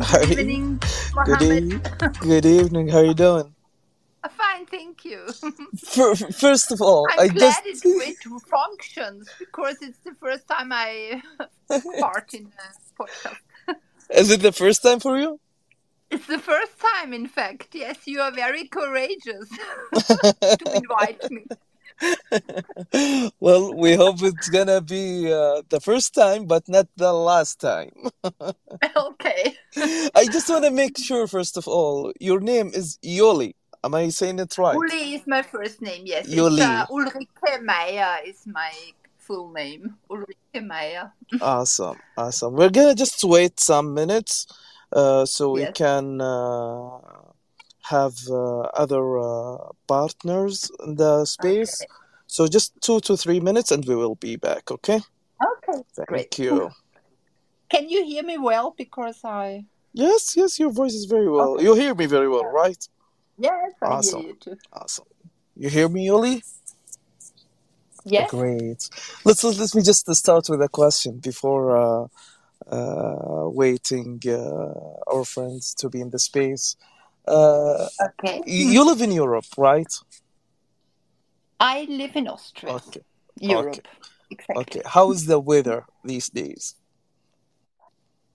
[0.00, 0.24] Hi.
[0.24, 0.80] Good evening,
[1.24, 1.72] Good, Mohammed.
[1.74, 1.80] e-
[2.20, 2.88] good evening.
[2.88, 3.54] How are you doing?
[4.30, 5.26] Fine, thank you.
[5.78, 8.16] Fir- First of all, I'm I glad just it, it
[8.48, 11.22] functions because it's the first time I
[12.00, 13.38] part in a podcast.
[14.10, 15.38] is it the first time for you?
[16.10, 17.68] It's the first time, in fact.
[17.74, 19.48] Yes, you are very courageous
[20.58, 21.44] to invite me.
[23.40, 27.92] well, we hope it's gonna be uh, the first time, but not the last time.
[28.96, 29.54] okay.
[30.14, 33.54] I just want to make sure, first of all, your name is Ulli.
[33.82, 34.76] Am I saying it right?
[34.76, 36.28] Ulli is my first name, yes.
[36.28, 36.60] Ulli.
[36.60, 38.72] Uh, Ulrike Meyer is my
[39.18, 39.96] full name.
[40.10, 41.12] Ulrike Meyer.
[41.40, 42.54] Awesome, awesome.
[42.54, 44.46] We're gonna just wait some minutes,
[44.92, 46.98] uh, so we can uh,
[47.82, 51.82] have uh, other uh, partners in the space.
[51.82, 51.92] Okay.
[52.26, 54.70] So just two to three minutes, and we will be back.
[54.70, 55.00] Okay?
[55.42, 56.38] Okay, Thank great.
[56.38, 56.70] you.
[57.70, 58.74] Can you hear me well?
[58.76, 59.64] Because I.
[59.92, 61.54] Yes, yes, your voice is very well.
[61.54, 61.64] Okay.
[61.64, 62.62] You hear me very well, Yeah.
[62.62, 62.88] right?
[63.38, 64.20] Yes, I Awesome.
[64.20, 64.56] hear you too.
[64.72, 65.06] Awesome.
[65.56, 66.42] You hear me, Ulli?
[68.04, 68.30] Yes.
[68.30, 68.88] Great.
[69.24, 72.06] Let's let, let me just start with a question before uh,
[72.70, 76.76] uh, waiting uh, our friends to be in the space.
[77.26, 78.42] Uh, Okay.
[78.46, 79.92] you live in Europe, right?
[81.60, 83.00] I live in Austria, Okay.
[83.38, 83.86] Europe.
[84.30, 84.62] Exactly.
[84.62, 84.82] Okay.
[84.86, 86.74] How is the weather these days?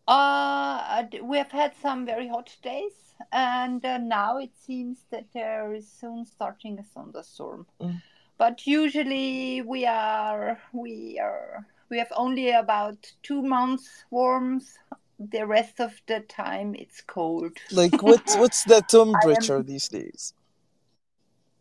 [0.07, 2.93] Uh, we have had some very hot days,
[3.31, 7.65] and uh, now it seems that there is soon starting a thunderstorm.
[7.81, 8.01] Mm.
[8.37, 14.77] But usually we are we are we have only about two months warms.
[15.19, 17.57] The rest of the time it's cold.
[17.71, 20.33] Like, what's what's the temperature these days?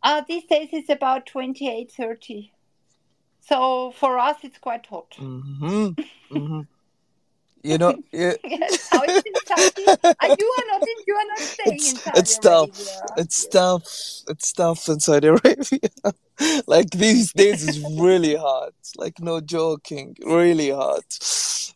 [0.03, 2.53] Uh, these days it's about 28, 30.
[3.41, 5.15] So for us it's quite hot.
[5.19, 6.37] Mm-hmm.
[6.37, 6.61] Mm-hmm.
[7.65, 10.15] You know, yeah, yes, how is it in Saudi?
[10.21, 12.69] And you are not in, you are not staying in it's Saudi it's tough.
[12.69, 13.15] Arabia.
[13.17, 13.83] It's tough.
[14.29, 15.91] It's tough in Saudi Arabia.
[16.67, 18.75] Like these days is really hot.
[18.97, 21.07] Like no joking, really hot.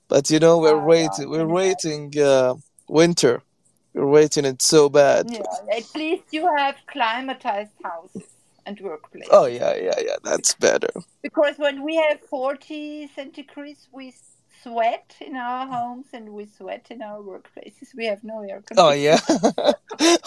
[0.08, 1.30] But you know, we're yeah, waiting.
[1.30, 2.54] We're waiting uh,
[2.88, 3.40] winter.
[3.94, 5.30] We're waiting it so bad.
[5.30, 5.42] Yeah,
[5.76, 8.24] at least you have climatized houses
[8.66, 9.28] and workplace.
[9.30, 10.16] Oh yeah, yeah, yeah.
[10.24, 10.90] That's better.
[11.22, 14.12] Because when we have 40 centigrades, we
[14.62, 17.94] sweat in our homes and we sweat in our workplaces.
[17.96, 19.20] We have no air Oh yeah.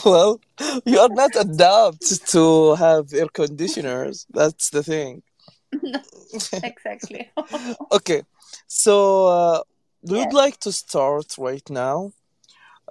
[0.06, 0.42] Well,
[0.86, 4.25] you are not adapted to have air conditioners.
[4.34, 5.24] That's the thing.
[6.64, 7.31] exactly.
[7.91, 8.24] Okay,
[8.68, 9.62] so uh,
[10.03, 12.12] we would like to start right now.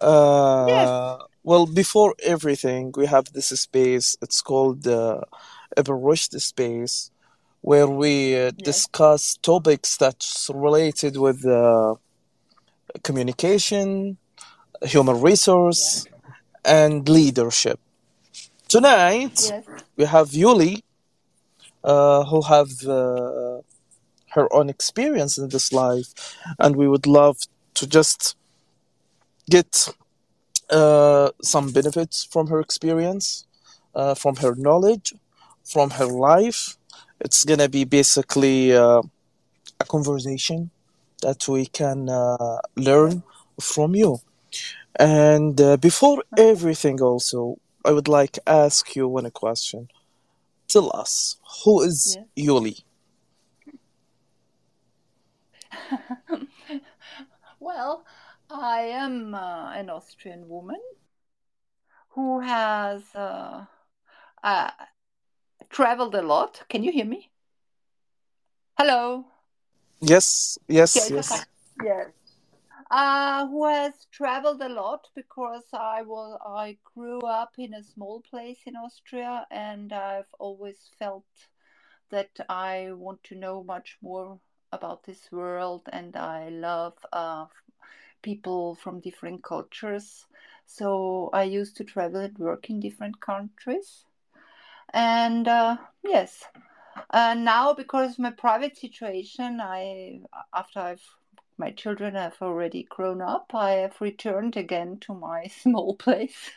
[0.01, 4.17] Uh, well, before everything, we have this space.
[4.23, 5.21] It's called uh,
[5.77, 7.11] Ibn Rushd space,
[7.63, 11.95] where we uh, discuss topics that's related with uh,
[13.03, 14.17] communication,
[14.83, 16.07] human resource,
[16.65, 17.79] and leadership.
[18.69, 19.65] Tonight, yes.
[19.97, 20.83] we have Ulli,
[21.85, 23.61] uh, who have uh,
[24.31, 27.37] her own experience in this life, and we would love
[27.75, 28.37] to just
[29.49, 29.89] get
[30.71, 33.47] uh, some benefits from her experience,
[33.95, 35.15] uh, from her knowledge,
[35.65, 36.77] from her life.
[37.21, 39.03] It's gonna be basically uh,
[39.79, 40.71] a conversation
[41.23, 43.23] that we can uh, learn
[43.61, 44.19] from you.
[44.99, 49.89] And uh, before everything, also, I would like to ask you one question.
[50.69, 52.49] Tell us, who is Yes.
[52.49, 52.83] Ulli?
[57.61, 58.05] Well,
[58.49, 60.81] I am uh, an Austrian woman
[62.11, 63.67] who has uh,
[65.71, 66.63] traveled a lot.
[66.69, 67.31] Can you hear me?
[68.77, 69.25] Hello.
[70.01, 71.45] Yes, yes, Yes, yes.
[71.85, 72.09] Yes.
[72.91, 78.21] uh, who has traveled a lot because I was I grew up in a small
[78.21, 81.25] place in Austria and I've always felt
[82.11, 84.41] that I want to know much more
[84.73, 87.47] about this world and I love uh,
[88.23, 90.27] people from different cultures.
[90.67, 94.05] So I used to travel and work in different countries.
[94.93, 96.45] And uh, yes,
[97.11, 100.21] uh, now because of my private situation, I
[100.55, 101.05] after I've
[101.59, 106.51] my children have already grown up, I have returned again to my small place.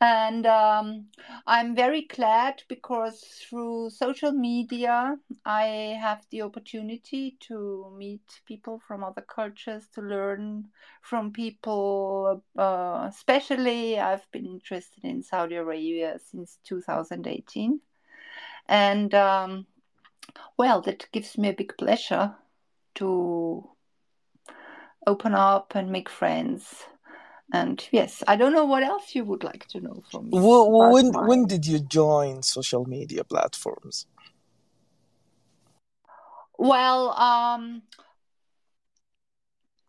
[0.00, 1.06] And um,
[1.46, 9.04] I'm very glad because through social media, I have the opportunity to meet people from
[9.04, 10.68] other cultures, to learn
[11.02, 12.42] from people.
[12.56, 17.80] Uh, especially, I've been interested in Saudi Arabia since 2018.
[18.68, 19.66] And um,
[20.56, 22.34] well, that gives me a big pleasure
[22.94, 23.68] to
[25.06, 26.84] open up and make friends.
[27.52, 30.38] And yes, I don't know what else you would like to know from me.
[30.38, 34.06] Wh- When when did you join social media platforms?
[36.58, 37.82] Well, um,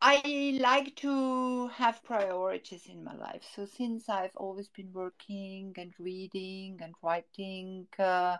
[0.01, 3.43] I like to have priorities in my life.
[3.55, 8.37] So since I've always been working and reading and writing, uh,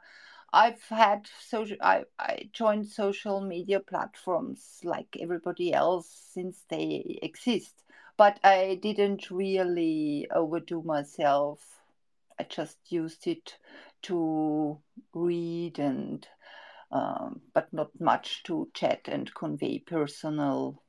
[0.54, 1.78] I've had social.
[1.82, 7.84] I, I joined social media platforms like everybody else since they exist,
[8.22, 11.60] but I didn't really overdo myself.
[12.40, 13.58] I just used it
[14.04, 14.78] to
[15.12, 16.28] read and,
[16.92, 20.84] um, but not much to chat and convey personal,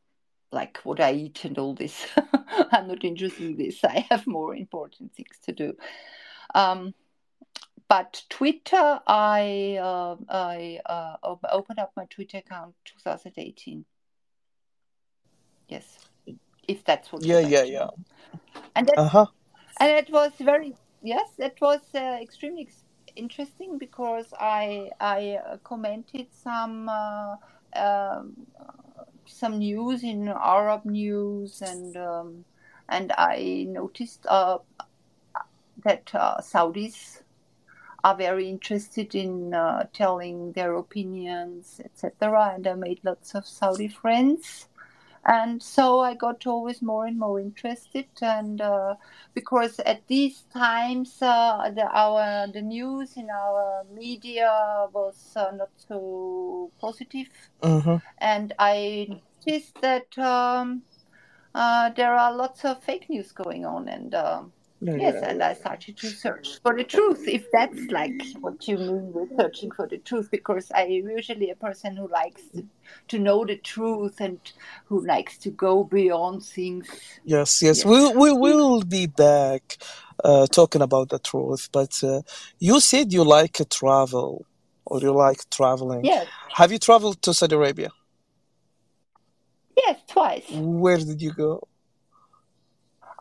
[0.50, 2.06] like what I eat and all this.
[2.70, 3.82] I'm not interested in this.
[3.82, 5.74] I have more important things to do.
[6.54, 6.92] Um,
[7.88, 11.16] but Twitter, I uh, I uh,
[11.50, 13.86] opened up my Twitter account 2018.
[15.68, 16.10] Yes,
[16.68, 17.24] if that's what.
[17.24, 17.88] Yeah, yeah, yeah.
[18.74, 19.26] And that, uh huh.
[19.80, 22.68] And it was very yes, it was uh, extremely
[23.16, 26.88] interesting because I I uh, commented some.
[26.88, 27.36] Uh,
[27.74, 28.46] um,
[29.24, 32.44] some news in Arab news and um,
[32.88, 34.58] and I noticed uh,
[35.84, 37.22] that uh, Saudis
[38.04, 42.52] are very interested in uh, telling their opinions, etc.
[42.54, 44.68] And I made lots of Saudi friends.
[45.24, 48.96] And so I got always more and more interested, and uh,
[49.34, 55.70] because at these times uh, the our the news in our media was uh, not
[55.76, 57.28] so positive,
[57.62, 57.96] Mm-hmm.
[58.18, 59.08] and I
[59.46, 60.82] noticed that um,
[61.54, 64.14] uh, there are lots of fake news going on, and
[64.84, 69.12] Yes, and I started to search for the truth, if that's like what you mean
[69.12, 72.66] with searching for the truth, because I am usually a person who likes to,
[73.08, 74.40] to know the truth and
[74.86, 76.88] who likes to go beyond things.
[77.24, 77.78] Yes, yes.
[77.78, 77.84] Yes.
[77.84, 79.76] We'll we will be back
[80.24, 81.68] uh, talking about the truth.
[81.70, 82.22] But uh,
[82.58, 84.46] you said you like travel
[84.84, 86.04] or you like traveling.
[86.04, 87.90] Yes, Have you traveled to Saudi Arabia?
[89.76, 90.44] yes, twice.
[90.50, 91.68] Where did you go?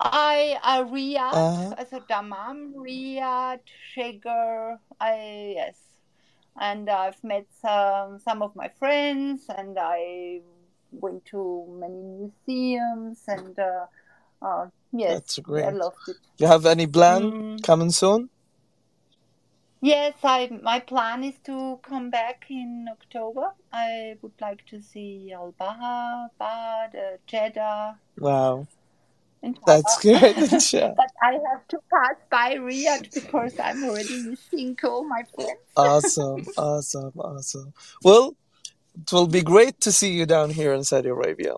[0.01, 1.75] I uh, Riyadh, Uh-huh.
[1.77, 3.62] also Dammam, Riyadh,
[3.95, 5.89] Shegar, I yes,
[6.59, 10.42] and I've met some some of my friends, and I
[10.92, 13.86] went to many museums, and uh,
[14.42, 15.71] uh, yes, That's I great.
[15.71, 16.18] loved it.
[16.38, 18.30] You have any plan Mm, coming soon?
[19.81, 23.53] yes, I my plan is to come back in October.
[23.72, 28.67] I would like to see Al Baha, Bad, uh, Jeddah, Wow.
[29.65, 30.36] That's good.
[30.98, 35.60] but I have to pass by Riyadh because I'm already missing all my friends.
[35.75, 37.74] Awesome, awesome, awesome.
[38.03, 38.36] Well,
[39.00, 41.55] it will be great to see you down here in Saudi Arabia.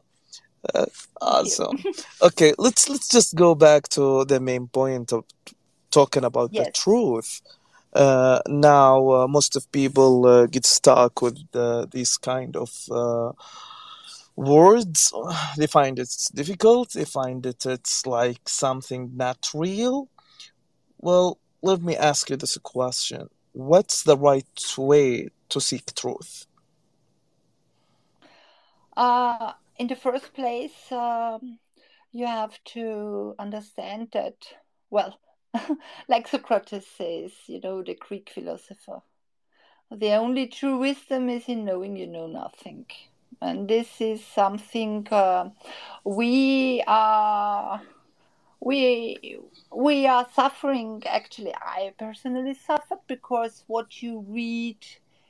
[0.74, 0.86] Uh,
[1.22, 1.78] awesome.
[2.22, 5.26] Okay, let's let's just go back to the main point of
[5.92, 7.42] talking about the truth.
[7.94, 13.32] Uh, now, uh, most of people uh, get stuck with uh, these kind of uh,
[14.36, 15.14] words.
[15.58, 16.94] They find it difficult.
[16.94, 20.10] They find it it's like something not real.
[21.00, 23.30] Well, let me ask you this question.
[23.54, 26.48] What's the right way to seek truth?
[28.96, 31.60] Uh, in the first place, um,
[32.12, 34.36] you have to understand that,
[34.90, 35.20] well,
[36.08, 39.02] like Socrates says, you know, the Greek philosopher,
[39.92, 42.86] the only true wisdom is in knowing you know nothing.
[43.42, 45.50] And this is something uh,
[46.04, 47.82] we are
[48.60, 49.40] we
[49.76, 54.78] we are suffering actually i personally suffered because what you read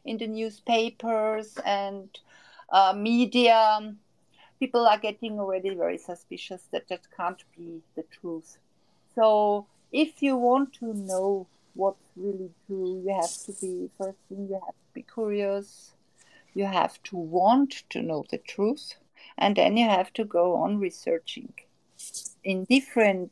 [0.05, 2.19] in the newspapers and
[2.71, 3.95] uh, media
[4.63, 8.57] people are getting already very suspicious that that can't be the truth.
[9.15, 14.47] So if you want to know what's really true, you have to be first thing
[14.49, 15.92] you have to be curious.
[16.53, 18.95] You have to want to know the truth,
[19.37, 21.53] and then you have to go on researching
[22.43, 23.31] in different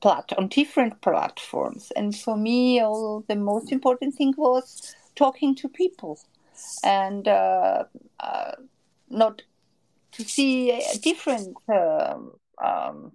[0.00, 1.92] plat on different platforms.
[1.96, 6.18] And for me, all the most important thing was talking to people
[6.84, 7.84] and uh,
[8.20, 8.52] uh,
[9.08, 9.42] not
[10.12, 12.32] to see different um,
[12.62, 13.12] um,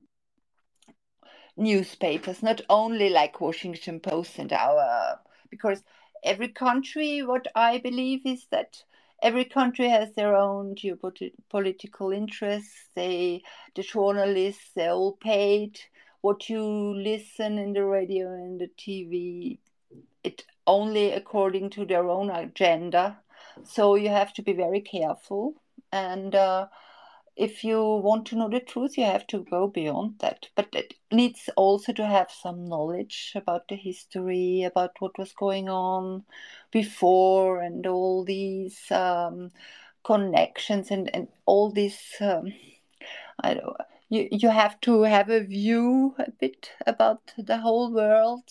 [1.57, 5.19] newspapers, not only like Washington Post and our,
[5.49, 5.83] because
[6.23, 8.83] every country, what I believe is that
[9.21, 12.89] every country has their own geopolitical interests.
[12.95, 13.43] They,
[13.75, 15.79] the journalists, they're all paid.
[16.21, 19.57] What you listen in the radio and the TV,
[20.23, 23.17] it only according to their own agenda.
[23.63, 25.55] So you have to be very careful.
[25.91, 26.67] And uh,
[27.41, 30.49] if you want to know the truth, you have to go beyond that.
[30.55, 35.67] But it needs also to have some knowledge about the history, about what was going
[35.67, 36.23] on
[36.69, 39.51] before, and all these um,
[40.03, 42.15] connections and, and all this.
[42.21, 42.53] Um,
[43.39, 43.75] I don't.
[44.09, 48.43] You, you have to have a view a bit about the whole world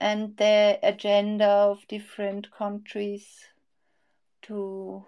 [0.00, 3.26] and the agenda of different countries
[4.42, 5.04] to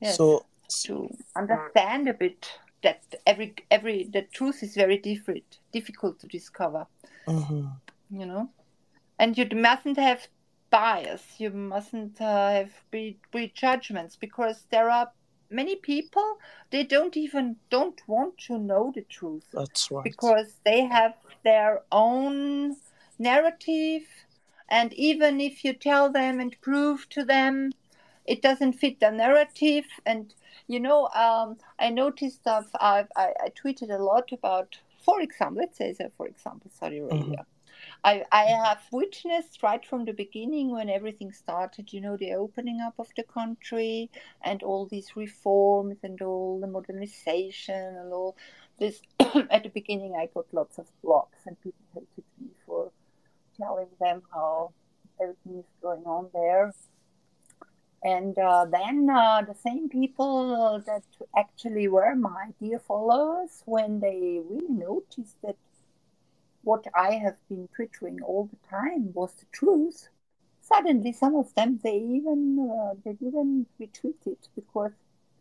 [0.00, 6.18] yes, So, to understand a bit that every every the truth is very different difficult
[6.20, 6.86] to discover
[7.26, 7.72] mhm.
[8.10, 8.48] you know
[9.18, 10.28] and you mustn't have
[10.70, 15.10] bias you mustn't uh, have pre- prejudgments because there are
[15.50, 16.38] many people
[16.70, 20.04] they don't even don't want to know the truth that's right.
[20.04, 22.76] because they have their own
[23.18, 24.02] narrative
[24.68, 27.72] and even if you tell them and prove to them
[28.26, 30.34] it doesn't fit the narrative and
[30.68, 35.62] you know um, i noticed that I've, I, I tweeted a lot about for example
[35.62, 37.38] let's say so for example saudi Mhm.
[37.38, 37.46] arabia
[38.04, 42.80] I, I have witnessed right from the beginning when everything started, you know, the opening
[42.80, 44.10] up of the country
[44.42, 48.36] and all these reforms and all the modernization and all
[48.78, 49.00] this.
[49.50, 52.92] At the beginning, I got lots of blogs and people hated me for
[53.58, 54.72] telling them how
[55.20, 56.72] everything is going on there.
[58.02, 61.02] And uh, then uh, the same people that
[61.36, 65.56] actually were my dear followers, when they really noticed that
[66.62, 70.08] what I have been twittering all the time was the truth,
[70.60, 74.92] suddenly some of them they even uh, they didn't retweet it because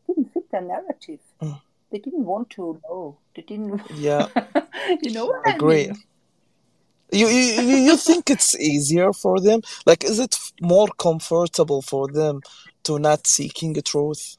[0.07, 1.19] it didn't fit their narrative.
[1.41, 1.61] Mm.
[1.91, 3.17] They didn't want to know.
[3.35, 3.81] They didn't.
[3.93, 4.27] Yeah,
[5.01, 5.95] you know what I mean?
[7.11, 9.61] You, you you think it's easier for them?
[9.85, 12.41] Like, is it more comfortable for them
[12.83, 14.37] to not seeking the truth?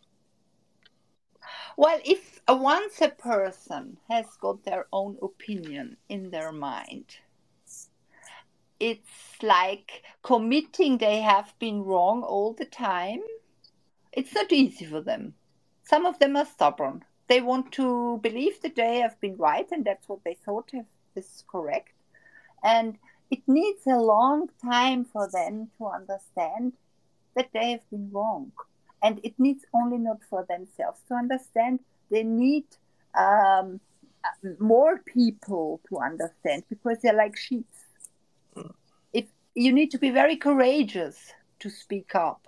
[1.76, 7.16] Well, if once a person has got their own opinion in their mind,
[8.80, 13.20] it's like committing they have been wrong all the time.
[14.12, 15.34] It's not easy for them.
[15.84, 17.04] Some of them are stubborn.
[17.28, 20.70] They want to believe that they have been right and that's what they thought
[21.14, 21.92] is correct.
[22.62, 22.98] And
[23.30, 26.72] it needs a long time for them to understand
[27.34, 28.52] that they have been wrong.
[29.02, 32.64] And it needs only not for themselves to understand, they need
[33.16, 33.80] um,
[34.58, 37.66] more people to understand because they're like sheep.
[39.12, 42.46] If you need to be very courageous to speak up,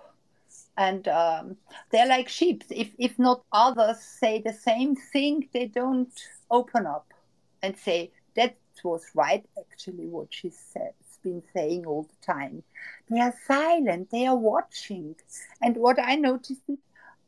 [0.77, 1.57] and um,
[1.91, 2.63] they're like sheep.
[2.69, 6.13] If if not others say the same thing, they don't
[6.49, 7.13] open up
[7.61, 9.45] and say that was right.
[9.57, 12.63] Actually, what she said been saying all the time.
[13.09, 15.15] They are silent, they are watching.
[15.61, 16.77] And what I noticed is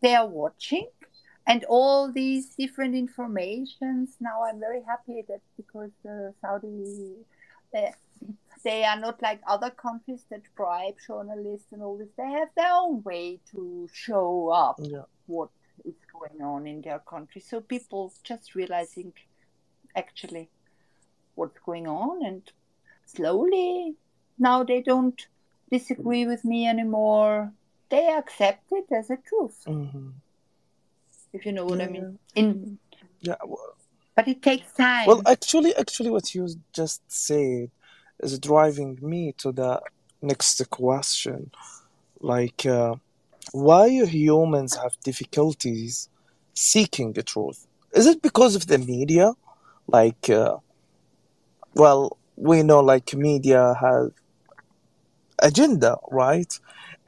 [0.02, 0.88] they are watching
[1.46, 4.16] and all these different informations.
[4.20, 7.16] Now I'm very happy that because the Saudi
[7.72, 7.92] they,
[8.64, 12.10] they are not like other countries that bribe journalists and all this.
[12.18, 15.04] They have their own way to show up Yeah.
[15.26, 15.50] what
[15.84, 17.42] is going on in their country.
[17.42, 19.14] So people just realizing
[19.96, 20.50] actually
[21.36, 22.42] what's going on and
[23.06, 23.96] slowly
[24.38, 25.28] now they don't
[25.72, 27.52] disagree with me anymore
[27.90, 30.10] they accept it as a truth hmm
[31.34, 32.78] if you know what i mean in
[33.22, 33.36] yeah.
[33.42, 33.58] w-
[34.16, 37.72] but it takes time Well, actually, actually, what you just said
[38.22, 39.82] is driving me to the
[40.22, 41.52] next question.
[42.20, 42.96] Like, uh,
[43.52, 46.10] why humans have difficulties
[46.54, 47.68] seeking the truth?
[47.94, 49.34] Is it because of the media?
[49.88, 50.58] Like, uh,
[51.76, 54.12] well, we know like media has
[55.40, 56.60] agenda, right?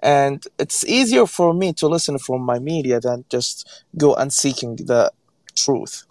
[0.05, 4.75] and it's easier for me to listen from my media than just go and seeking
[4.75, 5.11] the
[5.55, 6.05] truth.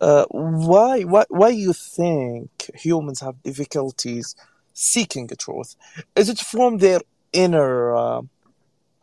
[0.00, 4.34] Uh, why, why, why you think humans have difficulties
[4.72, 5.76] seeking the truth?
[6.16, 7.00] Is it from their
[7.34, 8.22] inner, uh,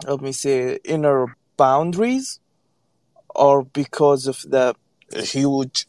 [0.07, 2.39] let me say, inner boundaries,
[3.35, 4.73] or because of the
[5.13, 5.85] huge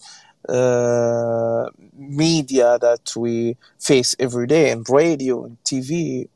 [0.49, 6.29] uh, media that we face every day in radio and TV?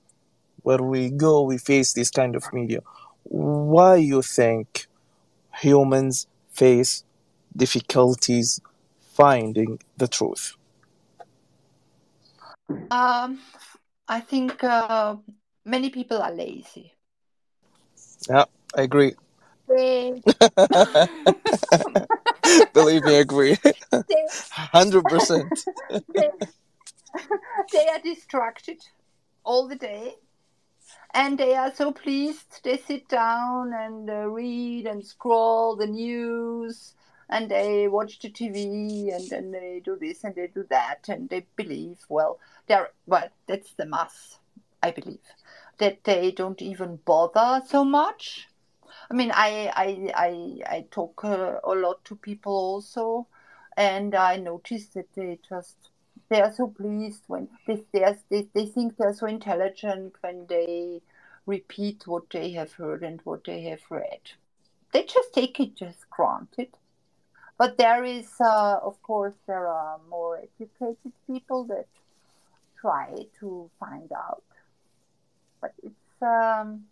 [0.63, 2.81] Where we go, we face this kind of media.
[3.25, 4.87] Why you think
[5.61, 7.05] humans face
[7.57, 8.61] difficulties
[9.15, 10.57] finding the truth?
[12.91, 13.41] Um,
[14.09, 15.17] I think uh,
[15.65, 16.93] many people are lazy.
[18.29, 18.45] Yeah,
[18.77, 19.15] I agree.
[22.73, 23.55] Believe me, I agree.
[23.55, 25.65] 100%.
[26.15, 26.31] they,
[27.73, 28.79] they are distracted
[29.45, 30.15] all the day
[31.15, 36.95] and they are so pleased they sit down and uh, read and scroll the news
[37.29, 41.29] and they watch the tv and then they do this and they do that and
[41.29, 44.39] they believe well they're well that's the mass
[44.83, 45.21] i believe
[45.79, 48.49] that they don't even bother so much
[49.13, 53.27] i mean i i i, I talk uh, a lot to people also
[53.77, 55.91] and i notice that they just
[56.33, 60.47] they are so pleased when they, they, are, they, they think they're so intelligent when
[60.49, 61.03] they
[61.45, 64.21] repeat what they have heard and what they have read.
[64.93, 66.69] They just take it as granted.
[67.59, 71.87] But there is, uh, of course, there are more educated people that
[72.81, 74.43] try to find out.
[75.61, 76.85] But it's, um,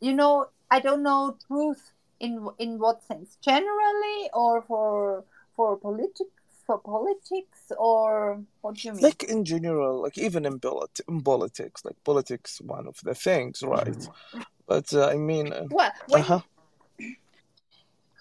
[0.00, 5.24] you know, I don't know truth in in what sense, generally or for
[5.56, 6.30] for politics
[6.68, 9.02] for politics or what do you mean?
[9.02, 13.62] Like in general, like even in, polit- in politics, like politics, one of the things,
[13.62, 13.96] right?
[14.66, 16.40] But uh, I mean, uh well, when, huh.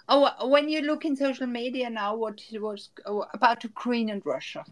[0.08, 4.64] oh, when you look in social media now, what was oh, about Ukraine and Russia?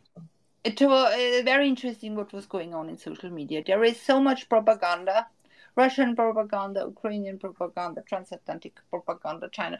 [0.63, 3.61] It was uh, very interesting what was going on in social media.
[3.67, 5.27] There is so much propaganda,
[5.75, 9.77] Russian propaganda, Ukrainian propaganda, transatlantic propaganda, China.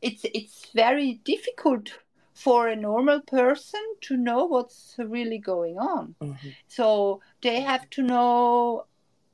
[0.00, 1.98] It's it's very difficult
[2.34, 6.14] for a normal person to know what's really going on.
[6.20, 6.54] Mhm.
[6.68, 8.86] So they have to know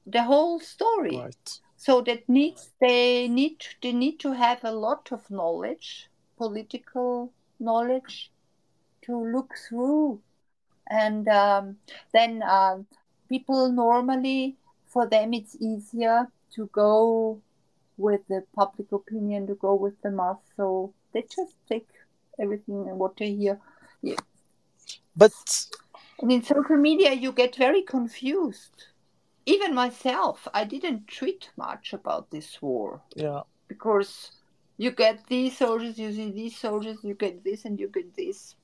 [0.06, 1.16] the whole story.
[1.18, 1.60] Right.
[1.76, 8.30] So that needs they need they need to have a lot of knowledge, political knowledge,
[9.02, 10.22] to look through,
[10.86, 11.78] and um,
[12.12, 12.86] then um
[13.28, 14.56] people normally
[14.92, 17.40] for them it's easier to go
[17.96, 20.36] with the public opinion to go with the mass.
[20.56, 21.88] So they just take
[22.38, 23.58] everything and what they hear.
[24.02, 24.16] Yeah.
[25.16, 25.32] But
[26.20, 28.86] And in social media, you get very confused.
[29.44, 34.30] Even myself, I didn't tweet much about this war yeah, because
[34.76, 38.54] you get these soldiers, you see these soldiers, you get this, and you get this.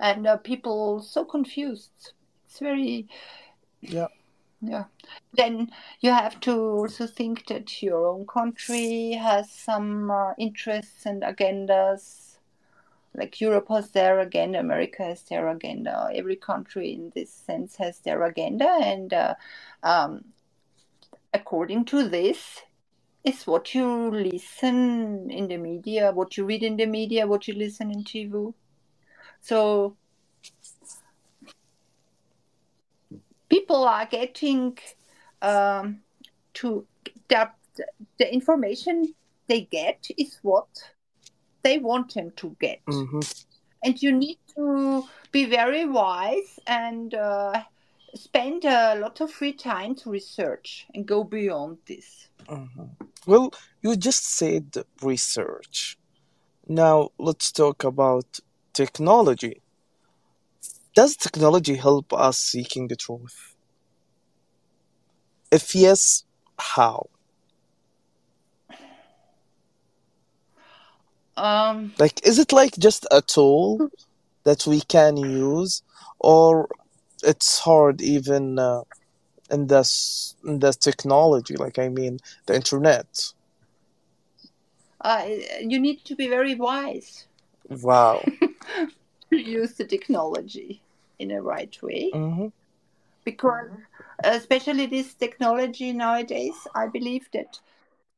[0.00, 2.12] And uh, people so confused.
[2.46, 3.08] It's very,
[3.80, 4.08] yeah,
[4.60, 4.84] yeah.
[5.32, 11.22] Then you have to also think that your own country has some uh, interests and
[11.22, 12.28] agendas
[13.14, 16.08] like Europe has their agenda, America has their agenda.
[16.14, 19.34] Every country in this sense has their agenda, and uh,
[19.82, 20.24] um,
[21.34, 22.62] according to this,
[23.24, 27.54] is what you listen in the media, what you read in the media, what you
[27.54, 28.54] listen in TV.
[29.40, 29.96] So
[33.48, 34.78] people are getting
[35.42, 36.00] um,
[36.54, 36.86] to
[37.28, 37.54] that
[38.18, 39.14] the information
[39.46, 40.68] they get is what
[41.62, 42.80] they want them to get.
[42.86, 43.20] hmm
[43.84, 47.62] And you need to be very wise and uh,
[48.14, 52.28] spend a lot of free time to research and go beyond this.
[52.48, 52.88] hmm
[53.26, 55.98] Well, you just said research.
[56.66, 58.40] Now let's talk about
[58.72, 59.62] technology.
[60.98, 63.54] Does technology help us seeking the truth?
[65.52, 66.24] If yes,
[66.58, 67.06] how?
[71.36, 73.90] Um, Like, is it like just a tool
[74.44, 75.82] that we can use,
[76.18, 76.68] or
[77.22, 78.82] it's hard even uh,
[79.50, 81.54] in this in the technology?
[81.56, 83.06] Like, I mean, the internet.
[85.00, 85.24] uh,
[85.60, 87.26] you need to be very wise
[87.68, 88.24] Wow.
[89.30, 90.82] to use the technology
[91.18, 92.46] in a right way hmm
[93.24, 93.68] because
[94.24, 97.58] especially this technology nowadays i believe that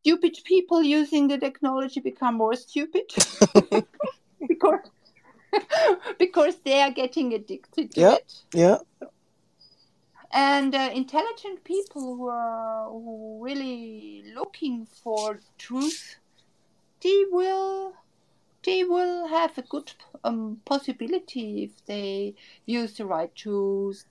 [0.01, 3.11] stupid people using the technology become more stupid
[4.49, 4.81] because
[6.19, 8.15] because they are getting addicted to Yeah.
[8.15, 8.79] it Yeah.
[10.33, 16.17] and uh, intelligent people who are who really looking for truth
[17.03, 17.93] they will
[18.65, 19.93] they will have a good
[20.25, 22.35] um, possibility if they
[22.67, 24.07] use the right tools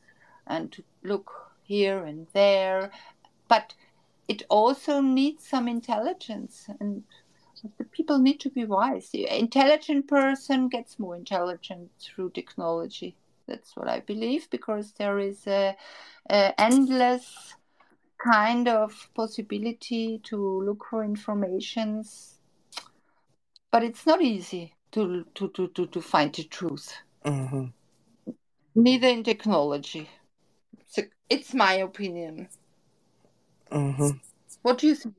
[0.48, 1.32] and to look
[1.64, 2.92] here and there.
[3.48, 3.74] But
[4.28, 7.04] it also needs some intelligence and
[7.78, 9.10] the people need to be wise.
[9.10, 13.16] The intelligent person gets more intelligent through technology.
[13.48, 15.76] That's what i believe because there is a,
[16.30, 17.56] a endless
[18.24, 22.39] kind of possibility to look for informations
[23.72, 26.94] but it's not easy to to to to, to find the truth.
[27.24, 27.68] Hmm
[28.76, 30.10] neither in technology.
[30.88, 32.48] So it's my opinion.
[33.72, 34.12] Hmm
[34.62, 35.16] what do you think?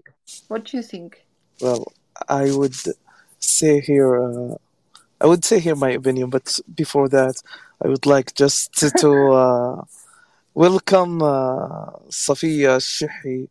[0.49, 1.25] What do you think?
[1.61, 1.93] Well,
[2.29, 2.75] I would
[3.39, 4.57] say here, uh,
[5.21, 7.37] I would say here my opinion, but before that,
[7.83, 9.85] I would like just to, to uh,
[10.55, 13.49] welcome uh, Safiya Shehi.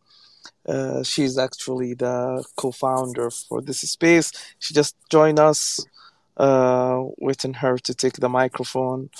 [0.66, 4.32] Uh, she's actually the co-founder for this space.
[4.58, 5.84] She just joined us,
[6.36, 9.10] uh, waiting her to take the microphone,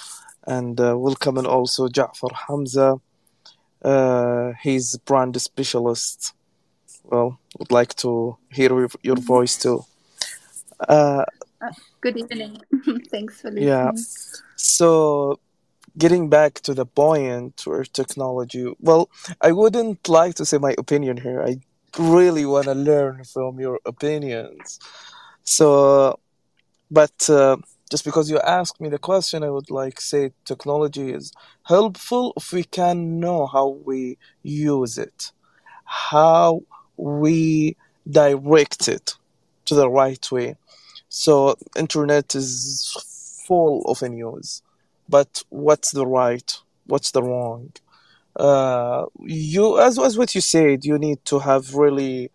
[0.47, 3.01] and uh, welcoming also Ja'far Hamza.
[3.83, 6.35] Uh, he's brand specialist.
[7.05, 9.85] Well, would like to hear your, your voice too.
[10.89, 11.25] Uh,
[12.01, 12.59] good evening
[13.11, 13.69] thanks for listening.
[13.69, 13.91] yeah.
[14.57, 15.39] So
[15.97, 21.17] getting back to the point where technology, well, I wouldn't like to say my opinion
[21.19, 21.43] here.
[21.43, 21.61] I
[21.99, 24.79] really want to learn from your opinions.
[25.43, 26.19] So,
[26.91, 27.57] but uh,
[27.91, 31.33] just because you asked me the question, I would like say technology is
[31.65, 35.33] helpful if we can know how we use it,
[35.85, 36.63] how
[36.97, 37.77] we
[38.09, 39.15] direct it
[39.67, 40.57] to the right way.
[41.09, 44.63] So internet is full of news,
[45.11, 46.51] but what's the right?
[46.87, 47.73] What's the wrong?
[48.37, 52.31] Uh, you as as what you said, you need to have really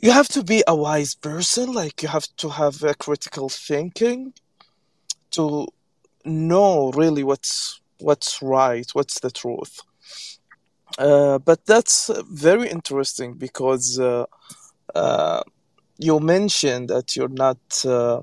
[0.00, 1.72] you have to be a wise person.
[1.72, 4.32] Like you have to have a critical thinking
[5.32, 5.66] to
[6.24, 9.80] know really what's what's right, what's the truth.
[10.98, 14.26] Uh, but that's very interesting because uh,
[14.94, 15.42] uh,
[15.98, 18.22] you mentioned that you're not uh,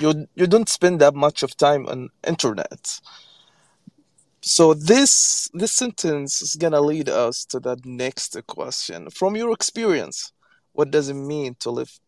[0.00, 3.00] you you don't spend that much of time on internet.
[4.42, 9.10] So this this sentence is gonna lead us to that next question.
[9.10, 10.32] From your experience,
[10.72, 12.00] what does it mean to live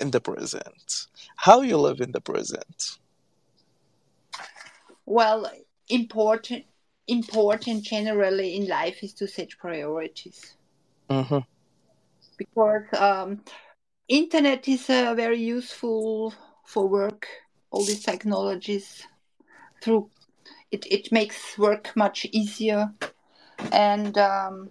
[0.00, 1.06] in the present?
[1.36, 2.98] How you live in the present?
[5.06, 5.50] well
[5.88, 6.64] important
[7.08, 10.56] important generally in life is to set priorities
[11.10, 11.38] hmm
[12.38, 13.42] because um,
[14.08, 16.34] internet is a very useful
[16.70, 17.26] for work
[17.72, 19.06] all these technologies
[19.82, 20.08] through
[20.70, 22.92] it, it makes work much easier
[23.72, 24.70] and um,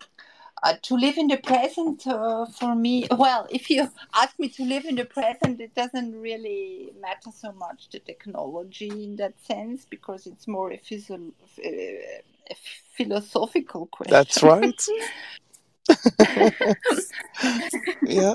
[0.63, 4.63] uh, to live in the present uh, for me well if you ask me to
[4.63, 9.85] live in the present it doesn't really matter so much the technology in that sense
[9.89, 11.33] because it's more a, physio-
[11.65, 12.55] a
[12.95, 14.81] philosophical question That's right.
[18.01, 18.33] Yeah.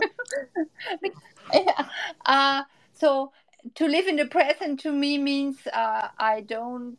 [1.53, 1.89] yeah.
[2.25, 3.33] Uh, so
[3.75, 6.99] to live in the present to me means uh, I don't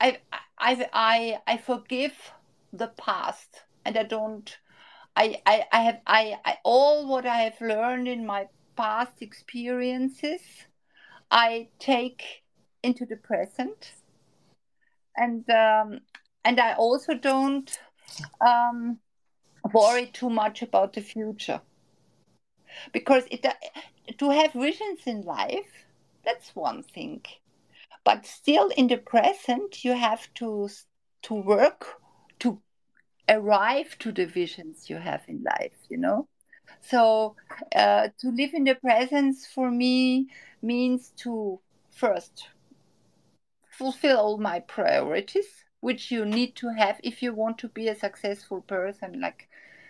[0.00, 0.18] I
[0.58, 2.14] I I I forgive
[2.72, 4.58] the past and I don't
[5.16, 10.40] I I, I have I, I all what I have learned in my past experiences
[11.30, 12.42] I take
[12.82, 13.92] into the present.
[15.16, 16.00] And um,
[16.44, 17.78] and I also don't
[18.40, 18.98] um,
[19.72, 21.60] worry too much about the future
[22.92, 23.46] because it
[24.18, 25.86] to have visions in life
[26.24, 27.22] that's one thing.
[28.04, 30.68] But still in the present you have to
[31.22, 32.00] to work
[32.40, 32.60] to
[33.28, 36.28] arrive to the visions you have in life you know?
[36.80, 37.36] So
[37.74, 40.28] uh, to live in the presence for me
[40.62, 42.48] means to first
[43.70, 47.94] fulfill all my priorities which you need to have if you want to be a
[47.94, 49.48] successful person like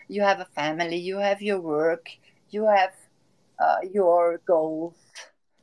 [0.08, 2.10] you have a family you have your work
[2.50, 2.92] you have
[3.58, 4.96] uh, your goals.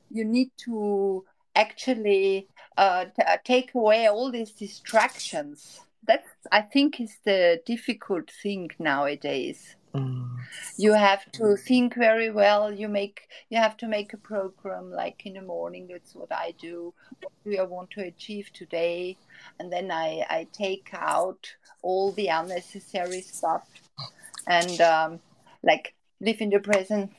[0.09, 2.47] You need to actually
[2.77, 5.81] uh, t- uh, take away all these distractions.
[6.05, 9.75] That's i think is the difficult thing nowadays.
[9.95, 10.29] Mm.
[10.77, 12.71] you have to think very well.
[12.71, 16.53] You make you have to make a program like in the morning that's what i
[16.59, 16.93] do.
[17.21, 19.17] What do i want to achieve today?
[19.59, 21.43] And then i i take out
[21.81, 23.67] all the unnecessary stuff.
[24.47, 25.19] And um,
[25.63, 27.11] like live in the present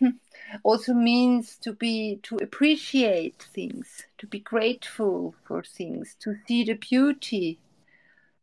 [0.64, 6.74] also means to be to appreciate things to be grateful for things to see the
[6.74, 7.58] beauty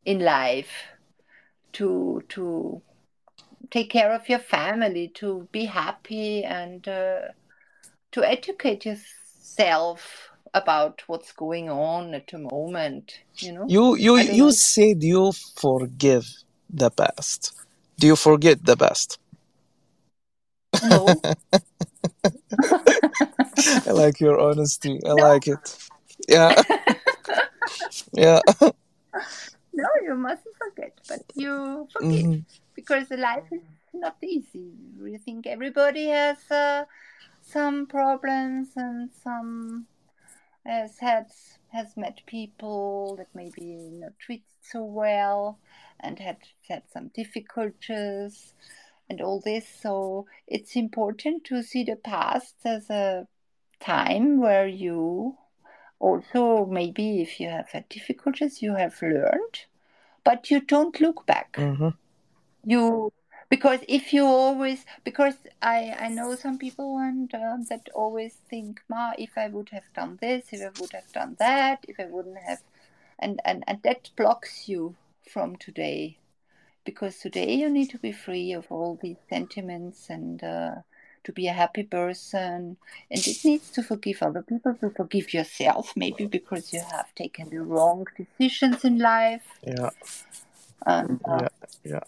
[0.05, 0.71] in life
[1.73, 2.81] to to
[3.69, 7.19] take care of your family, to be happy, and uh,
[8.11, 13.19] to educate yourself about what's going on at the moment.
[13.39, 14.49] You know, You you you know.
[14.51, 16.25] said you forgive
[16.69, 17.53] the past.
[17.99, 19.19] Do you forget the past?
[20.85, 21.21] No,
[23.87, 24.99] I like your honesty.
[25.05, 25.77] I no, like it.
[26.27, 26.61] Yeah,
[28.13, 28.39] yeah.
[29.73, 29.89] no.
[30.03, 32.39] You mustn't forget, but you forgive hmm
[32.75, 33.61] because life is
[33.93, 34.71] not easy.
[35.01, 36.85] You think everybody has uh,
[37.41, 39.87] some problems and some
[40.65, 41.27] has had
[41.71, 45.59] has met people that maybe not treated so well
[45.99, 48.53] and had had some difficulties
[49.09, 49.67] and all this.
[49.81, 53.27] So it's important to see the past as a
[53.79, 55.37] time where you
[55.99, 59.65] also maybe if you have had difficulties you have learned,
[60.23, 61.55] but you don't look back.
[61.57, 61.89] hmm
[62.65, 63.11] You
[63.49, 68.81] because if you always because I I know some people and um, that always think,
[68.89, 72.05] Ma, if I would have done this, if I would have done that, if I
[72.05, 72.61] wouldn't have,
[73.19, 74.95] and and and that blocks you
[75.31, 76.17] from today
[76.85, 80.75] because today you need to be free of all these sentiments and uh,
[81.23, 82.77] to be a happy person
[83.11, 87.49] and it needs to forgive other people to forgive yourself maybe because you have taken
[87.49, 89.89] the wrong decisions in life Yeah,
[90.85, 91.47] and uh, yeah,
[91.83, 92.03] yeah.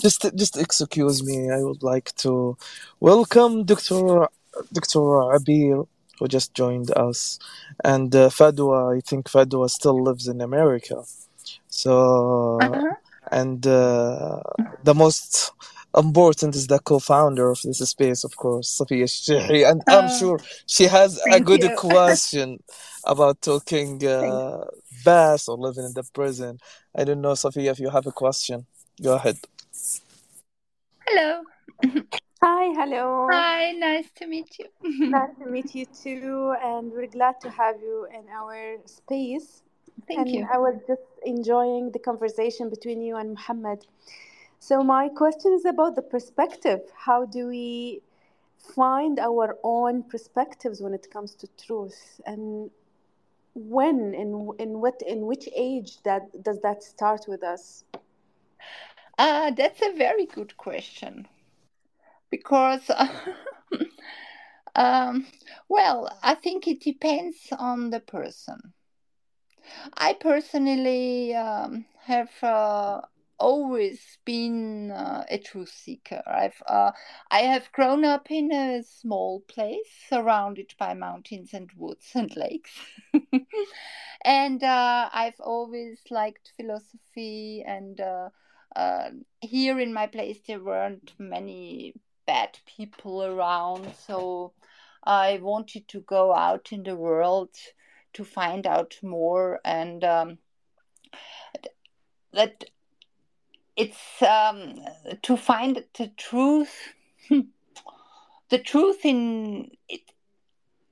[0.00, 1.50] Just just excuse me.
[1.50, 2.56] I would like to
[3.00, 4.28] welcome Dr.
[4.72, 5.04] Dr.
[5.36, 5.86] Abir,
[6.18, 7.38] who just joined us,
[7.84, 8.96] and uh, Fadwa.
[8.96, 11.04] I think Fadwa still lives in America.
[11.68, 12.94] So, uh-huh.
[13.32, 14.40] And uh,
[14.84, 15.52] the most
[15.96, 20.40] important is the co-founder of this space, of course, Safiya Shehi, and I'm Oh, sure
[20.66, 22.60] she has a good you question
[23.04, 24.64] about talking Thank uh,
[25.04, 26.58] bass or living in the prison.
[26.96, 28.66] I don't know, Safiya, if you have a question,
[29.02, 29.38] go ahead.
[31.06, 31.44] hello
[32.42, 33.28] Hi, hello.
[33.30, 34.66] hi nice to meet you
[35.08, 39.62] Nice to meet you too, and we're glad to have you in our space.
[40.14, 43.86] Thank And you I was just enjoying the conversation between you and Muhammad.
[44.58, 46.80] So, my question is about the perspective.
[46.96, 48.02] How do we
[48.58, 52.20] find our own perspectives when it comes to truth?
[52.26, 52.70] And
[53.54, 57.84] when, in, in what, in which age that does that start with us?
[59.18, 61.28] uh, that's a very good question
[62.30, 62.90] because
[64.76, 65.26] um,
[65.68, 68.72] well i think it depends on the person
[69.94, 73.00] I personally um, have uh,
[73.38, 76.22] always been uh, a truth seeker.
[76.26, 76.92] I've uh,
[77.30, 82.72] I have grown up in a small place surrounded by mountains and woods and lakes,
[84.24, 87.64] and uh, I've always liked philosophy.
[87.66, 88.30] And uh,
[88.76, 91.94] uh, here in my place, there weren't many
[92.26, 94.52] bad people around, so
[95.04, 97.50] I wanted to go out in the world
[98.14, 100.38] to find out more and um,
[102.32, 102.64] that
[103.76, 104.74] it's um,
[105.22, 106.74] to find the truth
[108.50, 110.12] the truth in it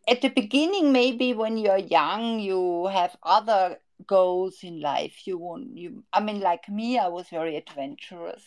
[0.08, 5.26] at the beginning maybe when you're young you have other goals in life.
[5.26, 8.42] You want you i mean like me i was very adventurous.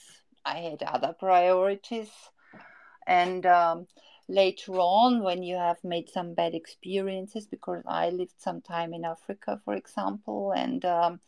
[0.45, 2.09] I had other priorities.
[3.07, 3.87] And um,
[4.27, 9.05] later on when you have made some bad experiences because i lived some time in
[9.05, 11.19] africa for example and um,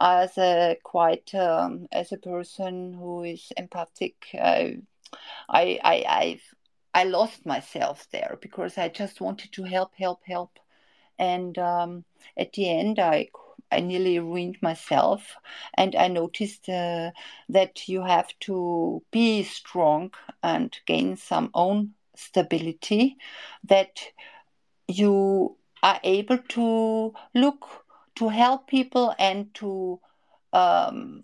[0.00, 4.78] as a quite um, as a person who is empathic I,
[5.48, 6.54] I i i've
[6.94, 10.58] i lost myself there because i just wanted to help help help.
[11.18, 12.04] And um,
[12.36, 13.28] at the end i
[13.72, 15.36] I nearly ruined myself,
[15.74, 17.10] and I noticed uh,
[17.48, 23.16] that you have to be strong and gain some own stability,
[23.64, 24.00] that
[24.88, 27.84] you are able to look
[28.16, 30.00] to help people and to
[30.52, 31.22] um,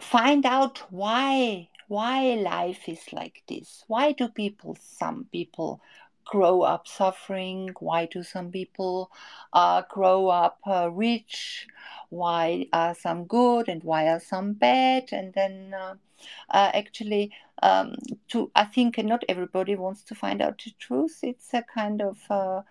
[0.00, 3.84] find out why why life is like this.
[3.86, 4.76] Why do people?
[4.80, 5.82] Some people
[6.24, 7.70] grow up suffering.
[7.80, 9.10] Why do some people
[9.52, 11.66] uh, grow up uh, rich?
[12.08, 15.12] Why are some good and why are some bad?
[15.12, 15.96] And then uh,
[16.50, 17.32] uh, actually,
[17.62, 17.94] um,
[18.28, 21.18] to I think not everybody wants to find out the truth.
[21.22, 22.62] It's a kind of uh,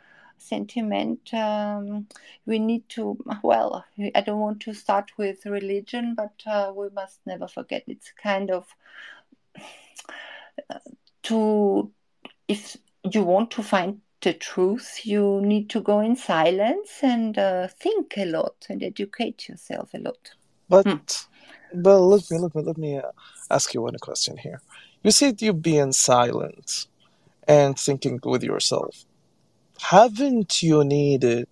[0.42, 2.08] sentiment um,
[2.46, 3.86] we need to well
[4.16, 8.50] i don't want to start with religion but uh, we must never forget it's kind
[8.50, 8.68] of
[10.70, 10.80] uh,
[11.24, 11.92] to
[12.48, 12.78] if
[13.12, 18.14] you want to find the truth you need to go in silence and uh, think
[18.18, 20.32] a lot and educate yourself a lot
[20.70, 20.98] But Hmm.
[21.74, 23.12] Well, let me let me let me uh,
[23.50, 24.62] ask you one question here.
[25.04, 26.88] You said you being silent
[27.48, 29.06] and thinking with yourself.
[29.82, 31.48] Haven't you needed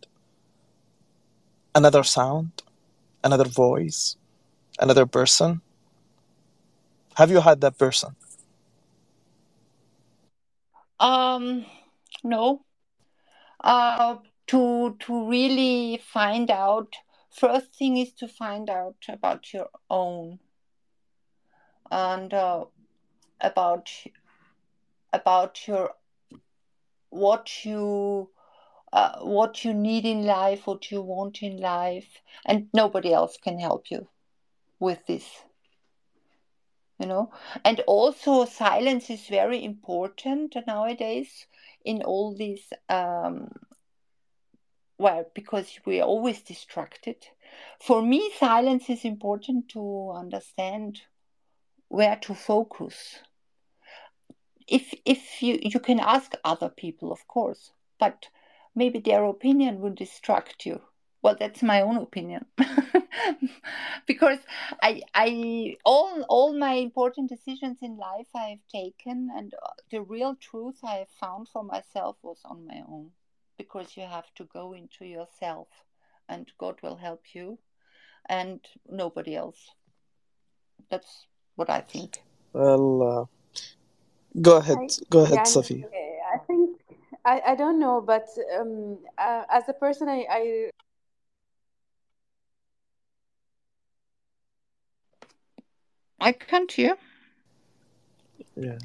[1.74, 2.52] another sound,
[3.24, 4.18] another voice,
[4.80, 5.62] another person?
[7.16, 8.16] Have you had that person?
[11.00, 11.66] Um,
[12.24, 12.62] no.
[13.60, 16.94] Uh, to to really find out.
[17.30, 20.40] First thing is to find out about your own
[21.92, 22.66] and uh,
[23.42, 23.90] about
[25.14, 25.92] about your
[27.10, 28.30] what you
[28.92, 33.60] uh, what you need in life, what you want in life, and nobody else can
[33.60, 34.08] help you
[34.80, 35.44] with this.
[37.00, 37.32] You know,
[37.64, 41.48] and also silence is very important nowadays
[41.86, 42.74] in all these.
[42.90, 43.52] Um,
[45.00, 47.16] well, because we're always distracted.
[47.80, 51.02] For me, silence is important to understand
[51.88, 53.20] where to focus.
[54.68, 58.28] If if you you can ask other people, of course, but
[58.76, 60.82] maybe their opinion will distract you.
[61.22, 62.46] Well, that's my own opinion,
[64.06, 64.40] because
[64.82, 69.54] I I all all my important decisions in life I have taken, and
[69.92, 73.12] the real truth I have found for myself was on my own,
[73.60, 75.68] because you have to go into yourself,
[76.30, 77.60] and God will help you,
[78.28, 79.60] and nobody else.
[80.90, 82.24] That's what I think.
[82.54, 83.26] Well, uh,
[84.42, 85.86] go ahead, I, go ahead, yeah, Sophie.
[86.34, 86.80] I think
[87.26, 90.70] I, I don't know, but um, uh, as a person, I, I
[96.22, 96.96] I can't hear.
[98.56, 98.78] Yeah.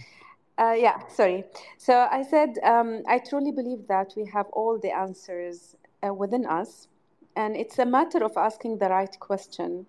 [0.57, 1.45] Uh, yeah, sorry.
[1.79, 6.47] So I said um, I truly believe that we have all the answers uh, within
[6.47, 6.87] us,
[7.35, 9.87] and it's a matter of asking the right question.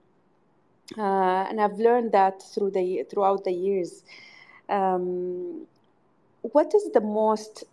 [0.97, 4.03] Uh, and I've learned that through the throughout the years.
[4.67, 5.67] Um,
[6.41, 7.63] what is the most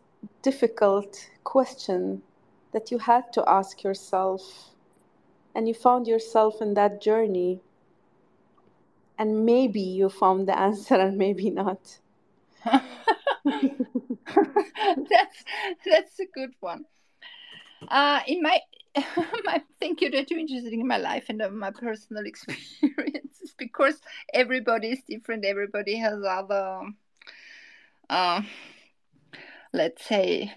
[0.43, 2.23] difficult question
[2.73, 4.71] that you had to ask yourself,
[5.55, 7.61] and you found yourself in that journey,
[9.19, 11.99] and maybe you found the answer, and maybe not.
[15.11, 15.45] that's
[15.85, 16.85] that's a good one.
[17.89, 18.61] Uh, in my,
[20.01, 24.01] you that you're interested in my life and uh, my personal experiences because
[24.33, 25.45] everybody is different.
[25.45, 26.83] Everybody has other,
[28.09, 28.43] uh,
[29.73, 30.53] let's say,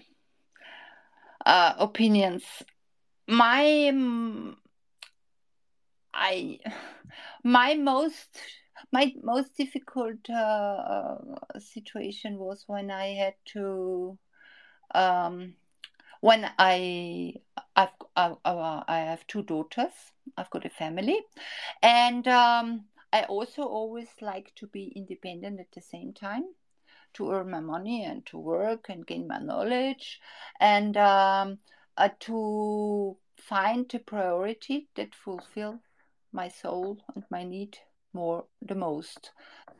[1.44, 2.44] uh, opinions.
[3.26, 4.56] My, um,
[6.14, 6.60] I,
[7.42, 8.38] my most
[8.92, 11.16] my most difficult uh,
[11.58, 14.18] situation was when I had to
[14.94, 15.54] um,
[16.20, 17.34] when I
[17.74, 19.92] I've I, I have two daughters.
[20.36, 21.20] I've got a family,
[21.82, 26.44] and um, I also always like to be independent at the same time,
[27.14, 30.20] to earn my money and to work and gain my knowledge,
[30.60, 31.58] and um,
[31.96, 35.80] uh, to find a priority that fulfills
[36.32, 37.78] my soul and my need
[38.16, 39.30] more the most.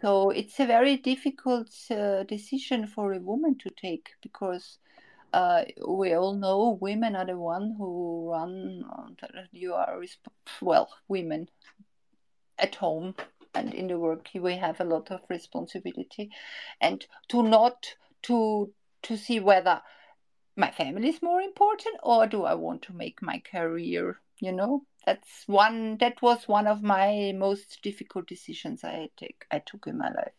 [0.02, 4.78] So it's a very difficult uh, decision for a woman to take because
[5.32, 8.84] uh, we all know women are the one who run.
[9.52, 10.02] You are
[10.60, 11.48] well, women
[12.58, 13.14] at home
[13.54, 16.30] and in the work we have a lot of responsibility,
[16.80, 18.72] and to not to
[19.02, 19.80] to see whether
[20.56, 24.20] my family is more important or do I want to make my career.
[24.38, 29.60] You know, that's one that was one of my most difficult decisions I take I
[29.60, 30.34] took in my life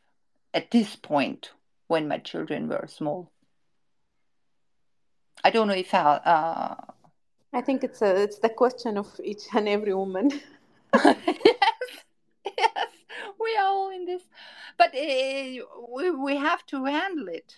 [0.54, 1.52] at this point
[1.88, 3.32] when my children were small.
[5.44, 6.00] I don't know if I.
[6.00, 6.76] Uh...
[7.54, 10.30] I think it's a it's the question of each and every woman.
[10.94, 11.24] yes,
[12.58, 12.92] yes,
[13.40, 14.24] we are all in this,
[14.78, 17.56] but uh, we we have to handle it,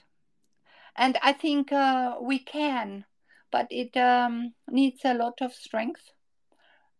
[0.95, 3.06] and I think uh, we can,
[3.52, 6.12] but it um, needs a lot of strength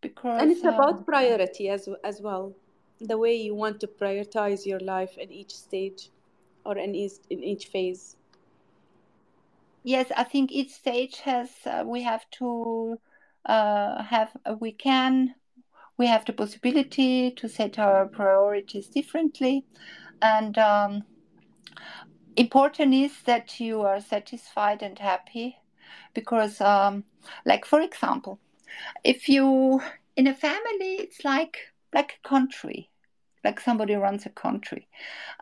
[0.00, 2.54] because and it's uh, about priority as as well.
[3.00, 6.10] The way you want to prioritize your life in each stage
[6.64, 8.16] or in each in each phase.
[9.82, 12.98] Yes i think each stage has uh, we have to
[13.46, 15.34] uh, have uh, we can
[16.00, 19.66] we have the possibility to set our priorities differently.
[20.22, 21.02] And um,
[22.36, 25.58] important is that you are satisfied and happy
[26.14, 27.04] because um,
[27.44, 28.40] like for example
[29.04, 29.80] if you
[30.16, 31.58] in a family it's like
[31.94, 32.90] like a country
[33.44, 34.88] like somebody runs a country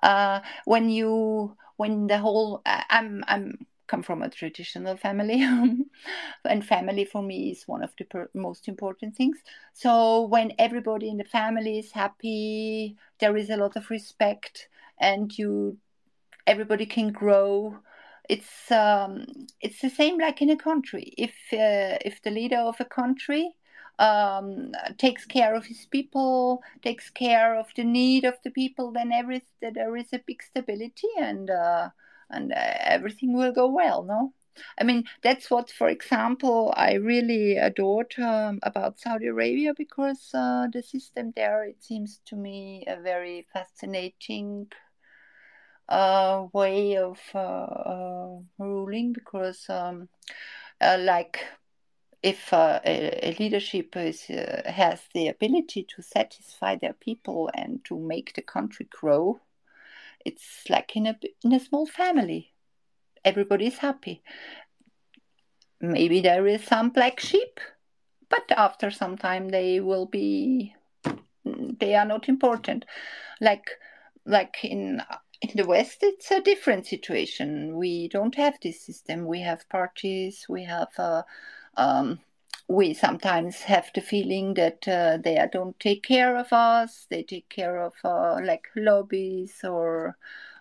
[0.03, 5.43] uh, when you when the whole uh, i'm i'm come from a traditional family,
[6.45, 9.39] and family for me is one of the per- most important things.
[9.72, 14.68] So when everybody in the family is happy, there is a lot of respect,
[15.01, 15.79] and you
[16.47, 17.79] everybody can grow.
[18.29, 19.26] It's um,
[19.61, 21.14] it's the same like in a country.
[21.16, 23.57] If uh, if the leader of a country
[23.99, 29.12] um, takes care of his people, takes care of the need of the people, then
[29.12, 31.89] every there is a big stability and uh,
[32.31, 34.03] and uh, everything will go well.
[34.05, 34.35] No,
[34.79, 40.66] I mean that's what, for example, I really adored um, about Saudi Arabia because uh,
[40.72, 44.68] the system there it seems to me a very fascinating
[45.89, 50.09] uh, way of uh, uh, ruling because um,
[50.80, 51.45] uh, like
[52.22, 54.24] if a, a, leadership is,
[54.66, 59.41] has the ability to satisfy their people and to make the country grow,
[60.24, 62.53] it's like in a in a small family.
[63.24, 64.22] Everybody is happy.
[65.80, 67.61] Maybe there is some black sheep,
[68.28, 70.74] but after some time they will be.
[71.45, 72.84] They are not important,
[73.41, 73.64] like
[74.26, 75.01] like in
[75.41, 77.76] in the West, it's a different situation.
[77.76, 79.26] We don't have this system.
[79.26, 80.47] We have parties.
[80.49, 80.89] We have.
[80.99, 81.22] Uh,
[81.76, 82.20] um,
[82.70, 87.07] we sometimes have the feeling that uh, they don't take care of us.
[87.09, 90.16] They take care of uh, like lobbies or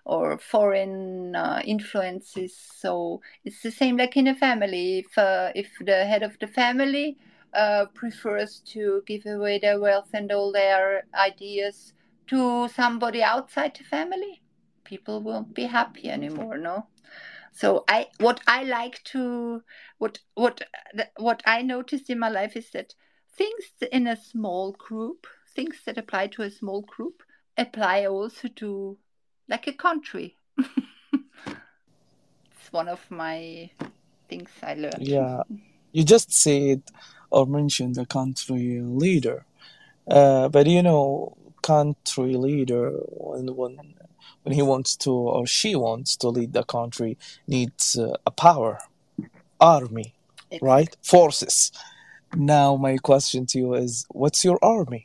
[0.05, 2.55] or foreign uh, influences.
[2.55, 4.99] So it's the same like in a family.
[4.99, 7.17] If uh, if the head of the family
[7.53, 11.93] uh, prefers to give away their wealth and all their ideas
[12.27, 14.41] to somebody outside the family,
[14.87, 16.57] people won't be happy anymore.
[16.57, 16.87] No.
[17.51, 19.61] So I what I like to
[19.97, 20.61] what what
[21.17, 22.93] what I noticed in my life is that
[23.37, 27.23] things in a small group, things that apply to a small group,
[27.57, 28.97] apply also to
[29.49, 30.37] like a country.
[30.57, 30.69] it's
[32.71, 33.69] one of my
[34.29, 35.07] things I learned.
[35.07, 35.43] Yeah,
[35.91, 36.81] you just said
[37.29, 39.45] or mentioned the country leader,
[40.09, 43.95] uh, but you know, country leader when when
[44.43, 47.17] when he wants to or she wants to lead the country
[47.47, 48.79] needs uh, a power
[49.59, 50.13] army
[50.61, 50.95] right?
[51.03, 51.71] Forces.
[52.35, 55.03] Now my question to you is what's your army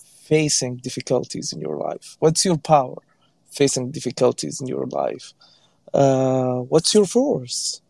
[0.00, 2.16] facing difficulties in your life?
[2.18, 2.96] What's your power
[3.50, 5.32] facing difficulties in your life?
[5.92, 7.80] Uh, what's your force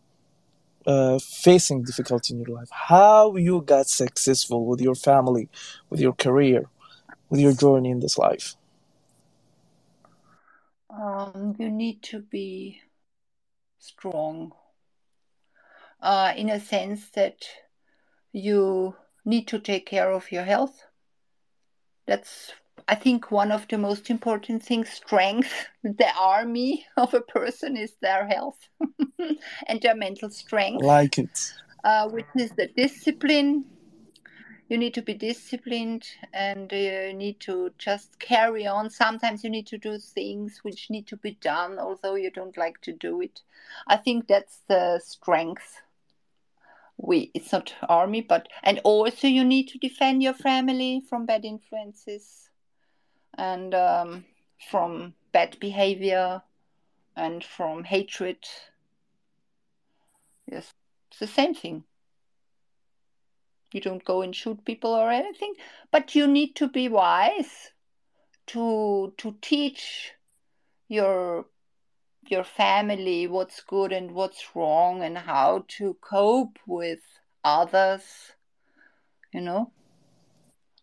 [0.85, 2.69] uh, facing difficulty in your life?
[2.71, 5.49] How you got successful with your family
[5.89, 6.65] with your career
[7.29, 8.55] with your journey in this life
[10.99, 12.81] um, you need to be
[13.79, 14.51] strong
[16.01, 17.45] uh, in a sense that
[18.31, 18.95] you
[19.25, 20.83] need to take care of your health.
[22.05, 22.53] That's,
[22.87, 24.89] I think, one of the most important things.
[24.89, 28.59] Strength, the army of a person is their health
[29.67, 30.83] and their mental strength.
[30.83, 31.53] Like it.
[31.83, 33.63] Uh, which is the discipline
[34.69, 38.89] you need to be disciplined and you need to just carry on.
[38.89, 42.81] Sometimes you need to do things which need to be done although you don't like
[42.81, 43.41] to do it.
[43.87, 45.81] I think that's the strength.
[46.97, 51.45] We it's not army but and also you need to defend your family from bad
[51.45, 52.49] influences
[53.37, 54.25] and um,
[54.69, 56.41] from bad behavior
[57.15, 58.39] and from hatred.
[60.51, 60.73] Yes
[61.09, 61.83] it's the same thing
[63.71, 65.53] you don't go and shoot people or anything
[65.91, 67.71] but you need to be wise
[68.47, 70.13] to to teach
[70.87, 71.45] your
[72.27, 76.99] your family what's good and what's wrong and how to cope with
[77.43, 78.33] others
[79.33, 79.71] you know?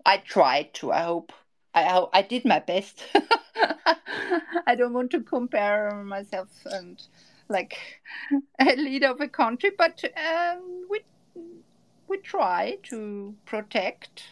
[0.06, 1.32] I tried to i hope
[1.74, 3.02] i i did my best.
[4.66, 7.00] I don't want to compare myself and
[7.48, 7.76] like
[8.60, 11.00] a leader of a country but um, we
[12.08, 14.24] we try to protect.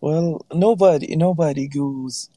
[0.00, 2.30] Well, nobody nobody goes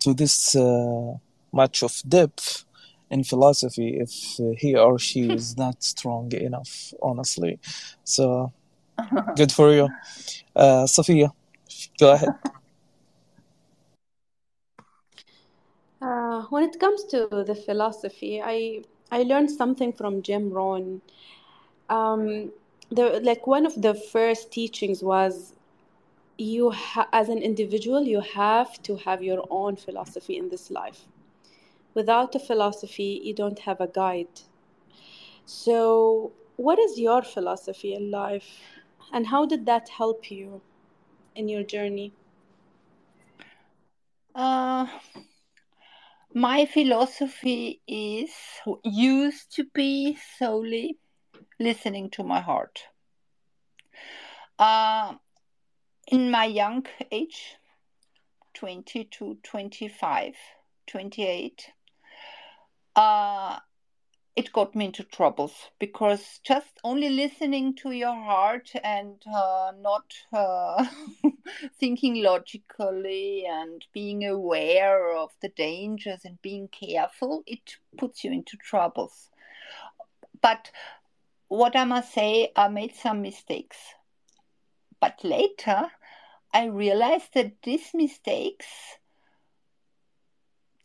[0.00, 1.14] to this uh,
[1.52, 2.64] much of depth
[3.10, 7.58] in philosophy if uh, he or she is not strong enough, honestly.
[8.04, 8.52] So
[9.36, 9.88] good for you,
[10.54, 11.32] uh, Sophia.
[11.98, 12.30] Go ahead.
[16.00, 21.00] Uh, when it comes to the philosophy, I I learned something from Jim Rohn.
[21.90, 22.52] Um,
[22.90, 25.54] the like one of the first teachings was
[26.38, 31.06] you ha- as an individual you have to have your own philosophy in this life.
[31.94, 34.42] Without a philosophy you don't have a guide.
[35.44, 38.80] So what is your philosophy in life?
[39.12, 40.60] And how did that help you
[41.34, 42.12] in your journey?
[44.34, 44.86] Uh,
[46.34, 48.30] my philosophy is
[48.84, 50.98] used to be solely
[51.58, 52.80] listening to my heart.
[54.58, 55.14] Uh,
[56.08, 57.56] in my young age,
[58.54, 60.34] 20 to 25,
[60.86, 61.72] 28,
[62.96, 63.58] uh,
[64.38, 70.14] it got me into troubles because just only listening to your heart and uh, not
[70.32, 70.86] uh,
[71.80, 78.56] thinking logically and being aware of the dangers and being careful, it puts you into
[78.56, 79.30] troubles.
[80.40, 80.70] But
[81.48, 83.76] what I must say, I made some mistakes.
[85.00, 85.90] But later,
[86.52, 88.98] I realized that these mistakes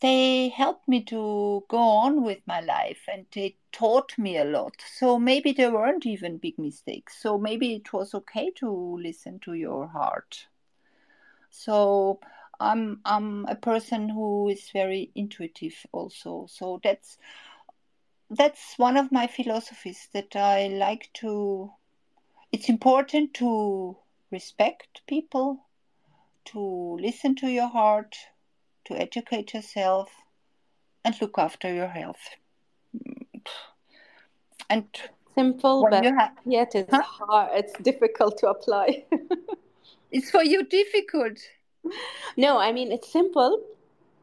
[0.03, 4.76] they helped me to go on with my life and they taught me a lot.
[4.97, 7.18] So maybe there weren't even big mistakes.
[7.22, 8.70] So maybe it was okay to
[9.01, 10.47] listen to your heart.
[11.49, 12.20] So
[12.59, 16.47] I'm I'm a person who is very intuitive also.
[16.49, 17.18] So that's
[18.36, 21.71] that's one of my philosophies that I like to
[22.51, 23.97] it's important to
[24.31, 25.65] respect people,
[26.45, 28.15] to listen to your heart,
[28.86, 30.09] to educate yourself
[31.03, 32.29] and look after your health.
[34.69, 34.88] And
[35.34, 37.01] Simple, but you have, yet it's huh?
[37.01, 37.49] hard.
[37.55, 39.03] It's difficult to apply.
[40.11, 41.39] it's for you difficult.
[42.38, 43.63] no, I mean it's simple.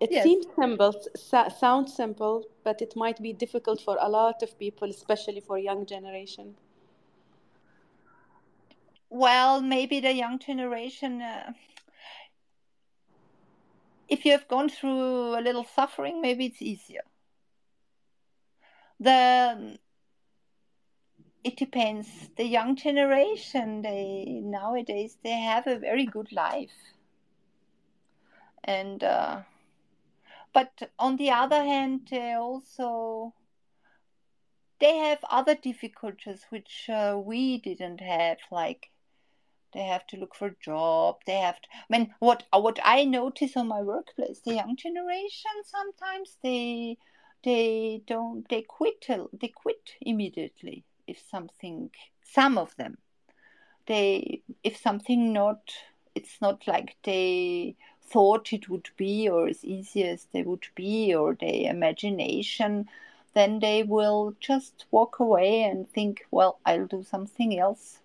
[0.01, 0.25] It Yes.
[0.25, 5.41] seems simple, sounds simple, but it might be difficult for a lot of people, especially
[5.41, 6.57] for young generation.
[9.11, 11.53] Well, maybe the young generation, uh,
[14.09, 17.03] if you have gone through a little suffering, maybe it's easier.
[19.01, 19.79] The
[21.45, 22.31] it depends.
[22.37, 26.95] The young generation, they nowadays they have a very good life,
[28.65, 29.43] and uh,
[30.53, 33.35] but on the other hand, they also
[34.81, 38.89] they have other difficulties which uh, we didn't have, like
[39.73, 41.19] they have to look for a job.
[41.27, 41.69] They have to.
[41.73, 46.99] I mean, what what I notice on my workplace, the young generation sometimes they
[47.45, 51.91] they don't they quit they quit immediately if something
[52.23, 52.99] some of them
[53.87, 55.61] they if something not
[56.15, 57.77] it's not like they
[58.11, 62.89] thought it would be or as easy as they would be or their imagination
[63.35, 68.01] then they will just walk away and think well i'll do something else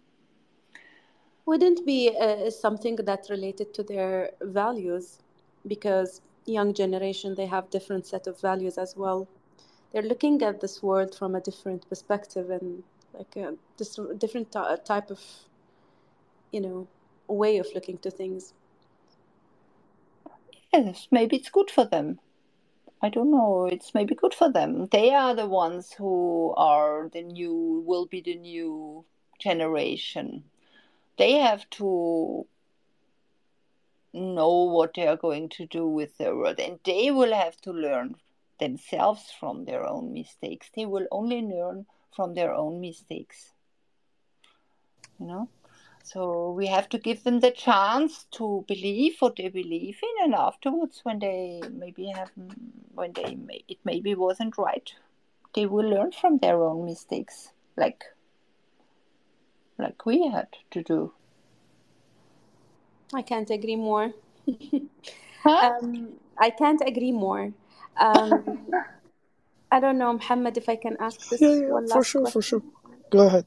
[1.45, 5.19] Wouldn't be uh, something that related to their values,
[5.67, 9.27] because young generation they have different set of values as well.
[9.91, 12.83] They're looking at this world from a different perspective and
[13.13, 13.55] like a
[14.17, 15.21] different ty- type of,
[16.51, 16.87] you know,
[17.27, 18.53] way of looking to things.
[20.75, 22.19] Yes maybe it's good for them.
[23.01, 24.87] I don't know it's maybe good for them.
[24.91, 29.05] They are the ones who are the new will be the new
[29.39, 30.43] generation.
[31.17, 32.45] They have to
[34.13, 37.71] know what they are going to do with their world and they will have to
[37.71, 38.15] learn
[38.59, 40.69] themselves from their own mistakes.
[40.75, 43.51] They will only learn from their own mistakes.
[45.19, 45.49] You know
[46.05, 50.35] so we have to give them the chance to believe what they believe in and
[50.35, 52.31] afterwards when they maybe have
[52.93, 54.93] when they may, it maybe wasn't right
[55.55, 58.03] they will learn from their own mistakes like
[59.79, 61.11] like we had to do
[63.13, 64.11] I can't agree more.
[65.43, 65.71] huh?
[65.81, 67.53] Um, I can't agree more.
[67.97, 68.67] Um,
[69.71, 72.25] I don't know, Mohammed, if I can ask this Yeah, yeah, one for last sure,
[72.27, 72.61] for sure.
[73.09, 73.45] Go ahead.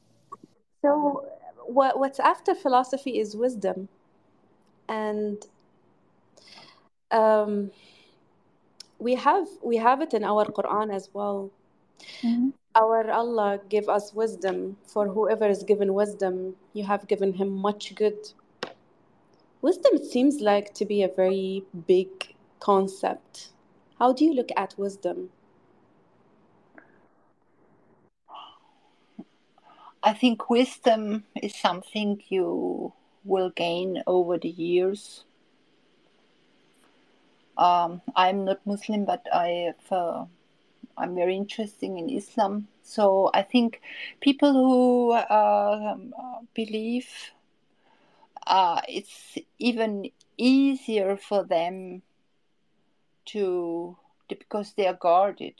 [0.81, 1.25] So,
[1.69, 3.89] what what's after philosophy is wisdom,
[4.87, 5.45] and
[7.11, 7.71] um,
[8.99, 11.51] we have we have it in our Quran as well.
[12.23, 12.53] Mhm.
[12.75, 14.77] Our Allah give us wisdom.
[14.83, 18.33] For whoever is given wisdom, you have given him much good.
[19.61, 23.51] Wisdom seems like to be a very big concept.
[23.99, 25.31] How do you look at wisdom?
[30.09, 32.93] I think wisdom is something you
[33.23, 35.23] will gain over the years.
[37.55, 40.25] Um, I'm not Muslim, but I uh,
[40.97, 42.69] I'm very interested in Islam.
[42.81, 43.81] So I think
[44.19, 47.09] people who uh, um, believe
[48.47, 52.01] uh, it's even easier for them
[53.25, 53.95] to
[54.27, 55.53] because they are guarded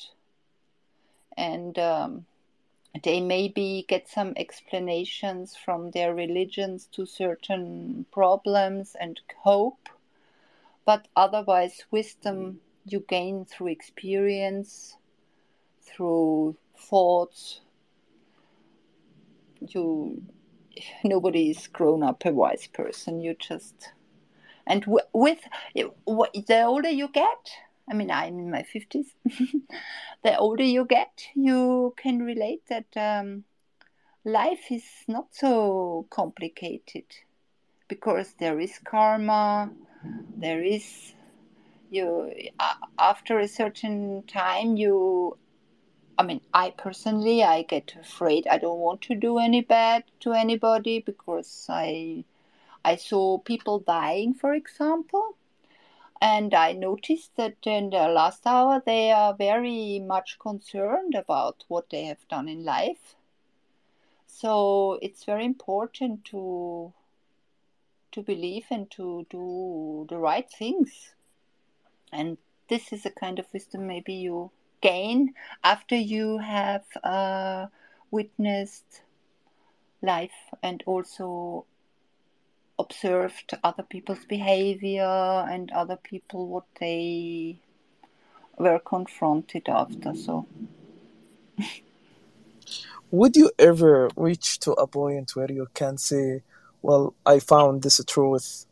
[1.37, 2.25] and um,
[3.03, 9.89] they maybe get some explanations from their religions to certain problems and cope
[10.89, 14.97] but otherwise wisdom you gain through experience,
[15.83, 17.61] through thoughts.
[19.59, 20.23] You
[21.03, 23.21] nobody is grown up a wise person.
[23.21, 23.91] You just
[24.65, 24.83] and
[25.13, 25.41] with
[25.75, 27.51] the older you get,
[27.89, 29.15] I mean, I'm in my fifties.
[30.23, 33.43] the older you get, you can relate that um,
[34.23, 37.05] life is not so complicated
[37.87, 39.71] because there is karma,
[40.37, 41.13] there is
[41.89, 42.31] you
[42.99, 45.37] after a certain time you
[46.19, 48.45] I mean, I personally, I get afraid.
[48.45, 52.25] I don't want to do any bad to anybody because I,
[52.83, 55.37] I saw people dying, for example,
[56.21, 61.89] and I noticed that in the last hour they are very much concerned about what
[61.89, 63.15] they have done in life.
[64.27, 66.93] So it's very important to
[68.11, 71.13] to believe and to do the right things.
[72.11, 74.51] And this is a kind of wisdom maybe you
[74.81, 77.67] gain after you have uh,
[78.11, 79.03] witnessed
[80.01, 81.65] life and also
[82.79, 87.59] observed other people's behavior and other people what they
[88.57, 90.47] were confronted after so
[93.11, 96.41] would you ever reach to a point where you can say
[96.81, 98.65] well i found this truth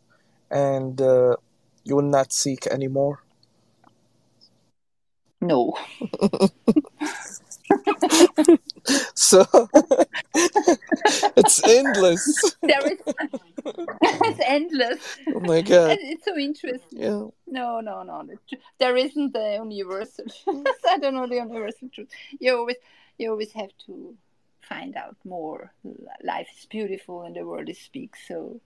[0.49, 1.35] and uh,
[1.83, 3.21] you will not seek anymore
[5.39, 5.77] no.
[9.13, 9.45] so
[10.35, 12.55] it's endless.
[12.61, 12.99] There is
[14.01, 15.17] it's endless.
[15.33, 15.91] Oh my god.
[15.91, 16.99] And it's so interesting.
[16.99, 17.25] Yeah.
[17.47, 18.27] No, no, no.
[18.79, 20.25] There isn't the universal
[20.87, 22.09] I don't know the universal truth.
[22.39, 22.77] You always
[23.17, 24.15] you always have to
[24.61, 25.71] find out more.
[26.23, 28.59] Life is beautiful and the world is big, so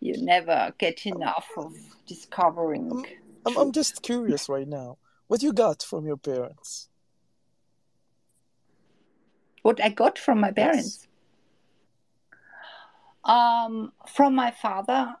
[0.00, 1.74] you never get enough of
[2.06, 2.90] discovering.
[2.90, 3.04] I'm,
[3.46, 4.98] I'm, I'm just curious right now
[5.32, 6.90] what you got from your parents?
[9.62, 11.06] What I got from my parents?
[11.06, 11.08] Yes.
[13.24, 15.16] Um, from my father.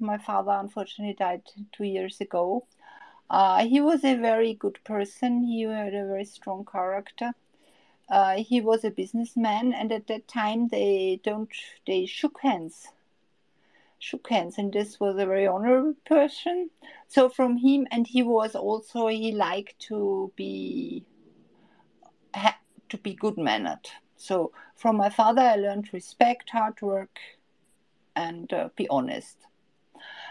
[0.00, 1.42] My father unfortunately died
[1.72, 2.66] two years ago.
[3.30, 5.44] Uh, he was a very good person.
[5.44, 7.32] He had a very strong character.
[8.08, 11.48] Uh, he was a businessman, and at that time they don't
[11.86, 12.88] they shook hands
[14.04, 16.68] shook hands and this was a very honorable person
[17.08, 21.02] so from him and he was also he liked to be
[22.94, 27.18] to be good mannered so from my father i learned respect hard work
[28.16, 29.46] and uh, be honest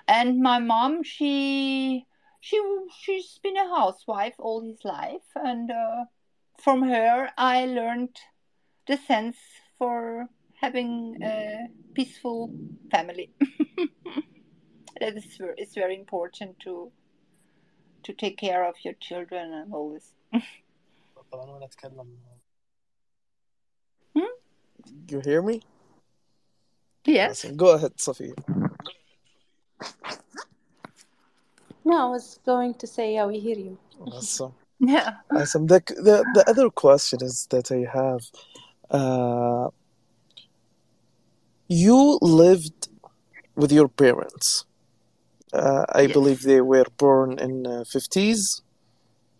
[0.08, 2.06] and my mom she
[2.40, 2.62] she
[3.00, 6.06] she's been a housewife all his life and uh,
[6.58, 8.18] from her i learned
[8.88, 9.38] the sense
[9.78, 10.28] for
[10.64, 12.50] having a peaceful
[12.92, 13.30] family.
[15.00, 16.92] that is it's very important to
[18.04, 20.14] to take care of your children and all this.
[25.10, 25.62] You hear me?
[27.06, 27.46] Yes.
[27.56, 28.34] Go ahead, Sophia.
[31.86, 33.78] No, I was going to say, yeah, we hear you.
[34.00, 34.54] Awesome.
[34.80, 35.14] Yeah.
[35.34, 35.68] Awesome.
[35.68, 38.24] The, the, the other question is that I have
[38.92, 39.70] uh,
[41.70, 42.90] you lived
[43.56, 44.66] with your parents.
[45.54, 46.14] Uh, I yes.
[46.14, 48.62] believe they were born in uh, 50s,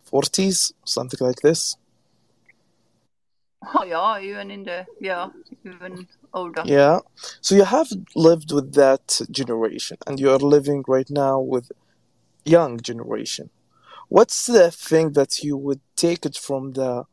[0.10, 1.76] 40s, something like this.
[3.76, 5.30] Oh yeah, even in the yeah,
[5.66, 6.64] even older.
[6.66, 7.00] Yeah.
[7.42, 11.72] So you have lived with that generation and you are living right now with
[12.46, 13.50] young generation.
[14.10, 17.06] What's the thing that you would take it from the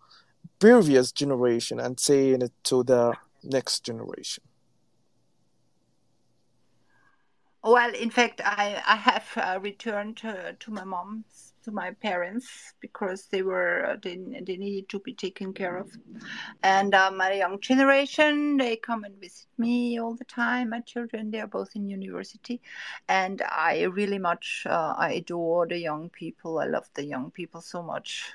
[0.58, 4.44] previous generation and saying it to the next generation?
[7.62, 12.74] Well, in fact, I, I have uh, returned to, to my mom's, to my parents,
[12.80, 15.90] because they were uh, they, they needed to be taken care of.
[16.62, 20.70] And uh, my young generation, they come and visit me all the time.
[20.70, 22.60] My children, they are both in university,
[23.08, 26.58] and I really much uh, I adore the young people.
[26.58, 28.32] I love the young people so much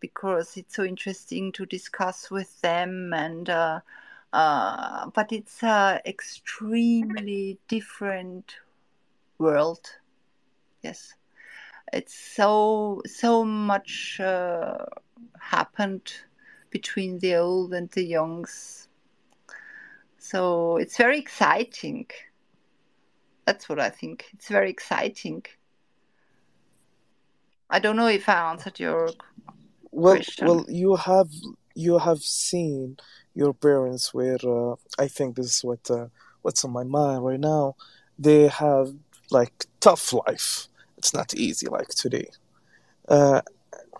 [0.00, 3.80] because it's so interesting to discuss with them and uh,
[4.34, 8.56] uh, but it's an extremely different
[9.38, 9.88] world.
[10.82, 11.14] Yes,
[11.94, 14.78] it's so so much uh,
[15.38, 16.12] happened
[16.70, 18.88] between the old and the youngs.
[20.18, 22.06] So it's very exciting.
[23.46, 24.24] That's what I think.
[24.32, 25.44] It's very exciting.
[27.70, 29.10] I don't know if I answered your
[29.92, 30.46] well, question.
[30.46, 31.30] Well, you have
[31.74, 32.96] you have seen
[33.34, 36.08] your parents where uh, I think this is what uh,
[36.42, 37.76] what's on my mind right now.
[38.18, 38.94] They have
[39.30, 40.68] like tough life.
[41.04, 42.28] It's not easy like today.
[43.06, 43.42] Uh,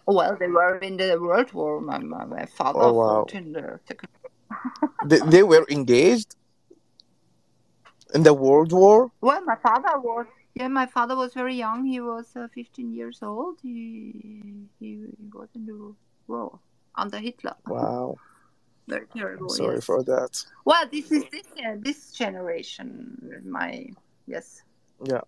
[0.07, 1.79] Well, they were in the World War.
[1.83, 3.07] My, my, my father oh wow.
[3.15, 4.09] fought in the Second
[5.11, 6.35] They, they were engaged
[8.15, 9.13] in the World War.
[9.21, 10.25] Well, my father was.
[10.55, 11.85] Yeah, my father was very young.
[11.85, 13.59] He was uh, 15 years old.
[13.61, 13.77] He,
[14.81, 14.89] he
[15.21, 15.77] he was in the
[16.27, 16.59] war
[16.95, 17.57] under Hitler.
[17.67, 18.17] Wow.
[18.89, 19.49] Very I'm terrible.
[19.51, 19.85] sorry Yes.
[19.85, 20.33] for that.
[20.65, 22.89] Well, this is this uh, this generation.
[23.45, 23.91] My
[24.27, 24.63] yes.
[25.13, 25.27] Yeah.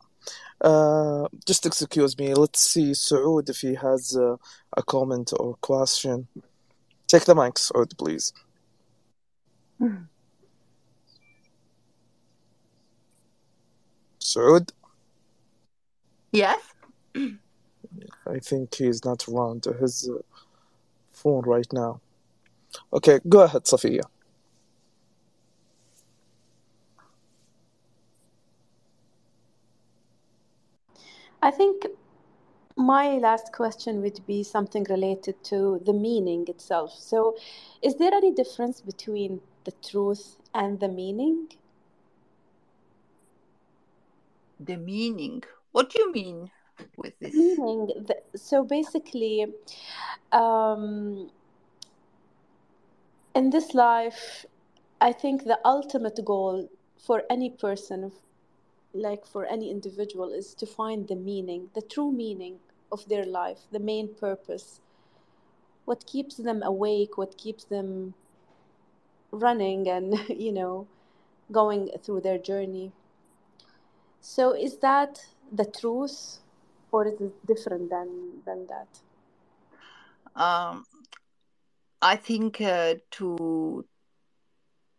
[0.61, 2.35] Uh, just excuse me.
[2.35, 4.37] Let's see Saud if he has uh,
[4.77, 6.29] a comment or question.
[7.07, 8.33] Take the mic, Saud, please.
[14.21, 14.71] Saud,
[16.37, 16.61] Yes.
[17.15, 20.19] I think he's not around his uh,
[21.13, 22.01] phone right now.
[22.93, 24.03] Okay, go ahead, Safia.
[31.47, 31.87] I think
[32.77, 36.93] my last question would be something related to the meaning itself.
[36.99, 37.37] So,
[37.83, 41.47] is there any difference between the truth and the meaning?
[44.59, 45.45] The meaning.
[45.71, 46.51] What do you mean
[46.97, 47.33] with this?
[47.33, 49.47] Meaning, the, so basically,
[50.33, 51.31] um,
[53.37, 54.47] in this life,
[55.01, 56.69] I think the ultimate goal
[56.99, 58.11] for any person,
[59.01, 62.59] like for any individual, is to find the meaning, the true meaning
[62.91, 64.81] of their life, the main purpose,
[65.85, 68.15] what keeps them awake, what keeps them
[69.31, 70.87] running and, you know,
[71.53, 72.93] going through their journey.
[74.21, 75.21] So, is that
[75.53, 76.39] the truth,
[76.91, 78.89] or is it different than than that?
[80.35, 80.85] Um,
[82.03, 83.87] I think uh, to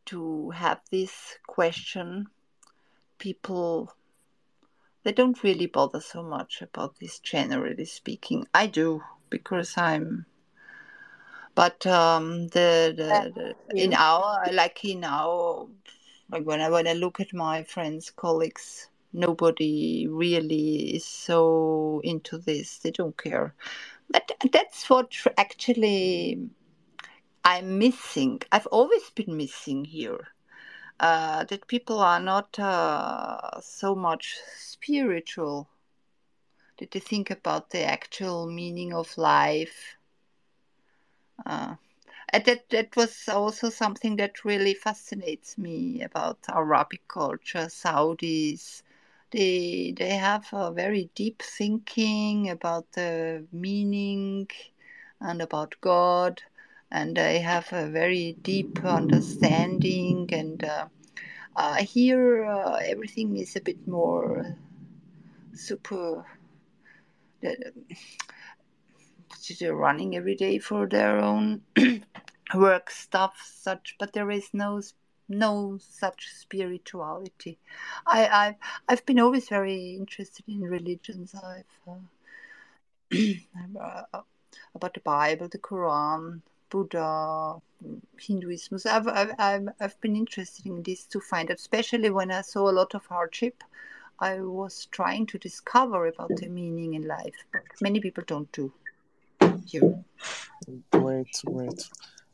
[0.06, 2.28] to have this question,
[3.18, 3.94] people
[5.08, 7.20] they don't really bother so much about this.
[7.20, 10.26] Generally speaking, I do because I'm.
[11.56, 15.70] But um, the, the, the in our like in our
[16.30, 22.38] like when I when I look at my friends, colleagues, nobody really is so into
[22.38, 22.80] this.
[22.80, 23.56] They don't care.
[24.10, 26.50] But that's what actually
[27.46, 28.42] I'm missing.
[28.52, 30.28] I've always been missing here.
[31.00, 35.68] Uh, that people are not uh, so much spiritual.
[36.78, 39.98] That they think about the actual meaning of life.
[41.46, 41.76] Uh,
[42.34, 48.84] that that was also something that really fascinates me about Arabic culture, Saudis.
[49.32, 54.50] They they have a very deep thinking about the meaning
[55.20, 56.44] and about God,
[56.92, 60.30] and I have a very deep understanding.
[60.32, 60.88] And uh,
[61.56, 64.56] uh, here uh, everything is a bit more
[65.54, 66.26] super.
[67.42, 67.72] They're
[69.76, 71.62] running every day for their own
[72.56, 74.82] work stuff, such, but there is no
[75.30, 77.58] no such spirituality.
[78.06, 78.56] I I've
[78.88, 81.36] I've been always very interested in religions.
[81.36, 82.00] I've uh,
[84.14, 84.22] uh,
[84.76, 87.56] about the Bible, the Quran, Buddha,
[88.20, 88.80] Hinduism.
[88.80, 92.42] So I've, I've, I've, I've been interested in this to find out, especially when I
[92.42, 93.64] saw a lot of hardship.
[94.20, 98.74] I was trying to discover about the meaning in life, but many people don't do.
[99.68, 100.04] Here.
[100.92, 101.84] Great, great.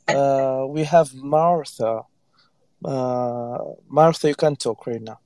[0.07, 2.03] Uh, we have Martha.
[2.85, 3.57] Uh,
[3.89, 5.19] Martha, you can talk right now.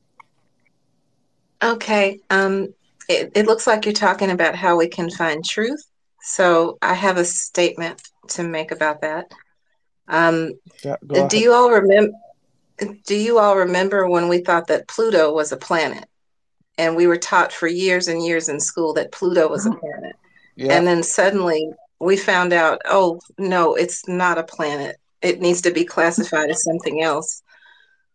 [1.64, 2.20] Okay.
[2.30, 2.74] Um,
[3.10, 5.84] it, it looks like you're talking about how we can find truth.
[6.22, 9.32] So I have a statement to make about that.
[10.07, 10.53] Um,
[10.84, 11.34] Yeah, do ahead.
[11.34, 12.13] you all remember?
[13.05, 16.05] Do you all remember when we thought that Pluto was a planet,
[16.78, 20.15] and we were taught for years and years in school that Pluto was a planet,
[20.55, 21.69] Yeah, and then suddenly
[21.99, 24.97] we found out, oh no, it's not a planet.
[25.21, 27.41] It needs to be classified as something else.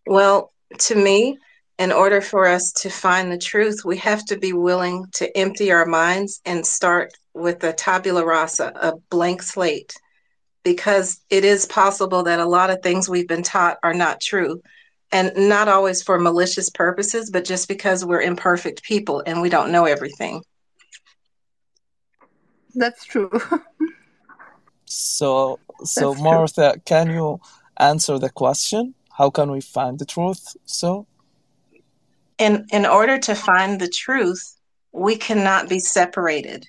[0.06, 1.38] Well, to me,
[1.79, 5.73] in order for us to find the truth, we have to be willing to empty
[5.73, 9.95] our minds and start with a tabula rasa, a blank slate,
[10.62, 14.61] because it is possible that a lot of things we've been taught are not true.
[15.11, 19.70] And not always for malicious purposes, but just because we're imperfect people and we don't
[19.70, 20.43] know everything.
[22.75, 23.31] That's true.
[24.87, 26.31] so so That's true.
[26.31, 27.41] Martha, can you
[27.79, 28.95] answer the question?
[29.18, 30.57] How can we find the truth?
[30.64, 31.07] So,
[32.43, 34.43] In, in order to find the truth,
[34.90, 36.66] we cannot be separated.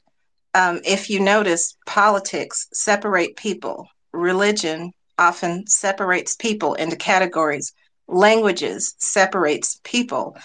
[0.54, 3.88] Um, if you notice, politics separate people.
[4.12, 7.74] Religion often separates people into categories.
[8.08, 10.38] Languages separates people.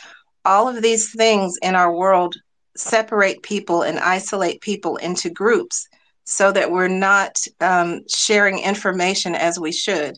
[0.47, 2.35] All of these things in our world
[2.75, 5.87] separate people and isolate people into groups
[6.25, 10.17] so that we're not um, sharing information as we should.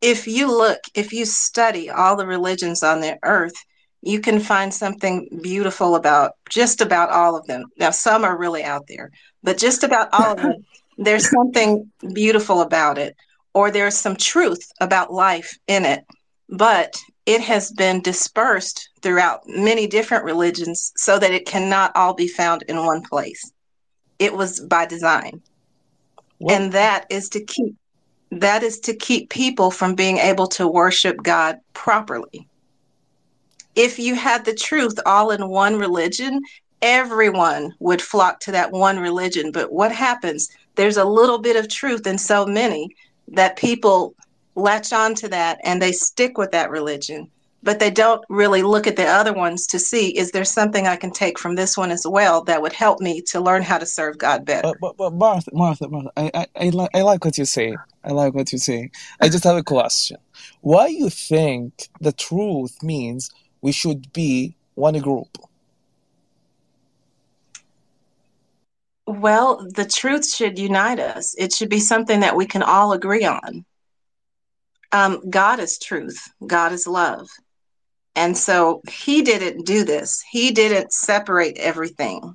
[0.00, 3.54] If you look, if you study all the religions on the earth,
[4.06, 7.64] you can find something beautiful about just about all of them.
[7.78, 9.10] Now, some are really out there,
[9.42, 10.64] but just about all of them,
[10.98, 13.16] there's something beautiful about it,
[13.52, 16.04] or there's some truth about life in it.
[16.48, 16.96] But
[17.26, 22.62] it has been dispersed throughout many different religions so that it cannot all be found
[22.68, 23.52] in one place
[24.18, 25.42] it was by design.
[26.38, 26.54] What?
[26.54, 27.74] And that is to keep
[28.30, 32.48] that is to keep people from being able to worship God properly.
[33.76, 36.42] If you had the truth all in one religion,
[36.82, 39.52] everyone would flock to that one religion.
[39.52, 40.48] But what happens?
[40.74, 42.88] There's a little bit of truth in so many
[43.28, 44.14] that people
[44.54, 47.30] latch on to that and they stick with that religion
[47.66, 50.94] but they don't really look at the other ones to see is there something I
[50.94, 53.84] can take from this one as well that would help me to learn how to
[53.84, 54.68] serve God better.
[54.68, 57.76] But, but, but Martha, Martha, Martha, I, I, I, li- I like what you say.
[58.04, 58.90] I like what you say.
[59.20, 60.18] I just have a question.
[60.60, 65.38] Why you think the truth means we should be one group?
[69.06, 71.34] Well, the truth should unite us.
[71.38, 73.64] It should be something that we can all agree on.
[74.92, 76.18] Um, God is truth.
[76.44, 77.28] God is love.
[78.16, 80.24] And so he didn't do this.
[80.30, 82.34] He didn't separate everything.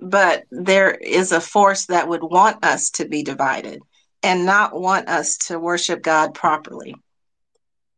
[0.00, 3.80] But there is a force that would want us to be divided
[4.22, 6.94] and not want us to worship God properly.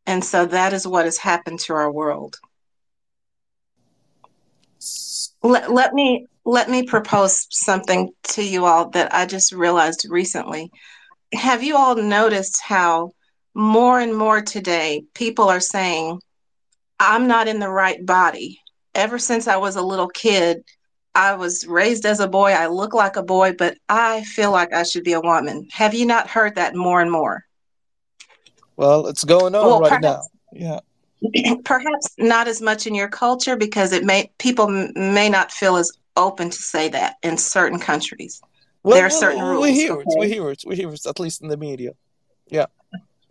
[0.05, 2.39] And so that is what has happened to our world.
[5.43, 10.71] Let, let me let me propose something to you all that I just realized recently.
[11.33, 13.11] Have you all noticed how
[13.53, 16.21] more and more today people are saying
[16.99, 18.61] I'm not in the right body.
[18.95, 20.63] Ever since I was a little kid,
[21.13, 22.51] I was raised as a boy.
[22.51, 25.67] I look like a boy, but I feel like I should be a woman.
[25.71, 27.43] Have you not heard that more and more?
[28.75, 30.21] Well, it's going on well, right perhaps, now.
[30.53, 30.79] Yeah.
[31.63, 35.91] Perhaps not as much in your culture because it may people may not feel as
[36.15, 38.41] open to say that in certain countries.
[38.83, 39.63] Well, there are well, certain rules.
[39.63, 40.03] We hear okay?
[40.07, 40.19] it.
[40.19, 40.63] We hear it.
[40.65, 41.05] We hear it.
[41.05, 41.91] At least in the media.
[42.47, 42.67] Yeah.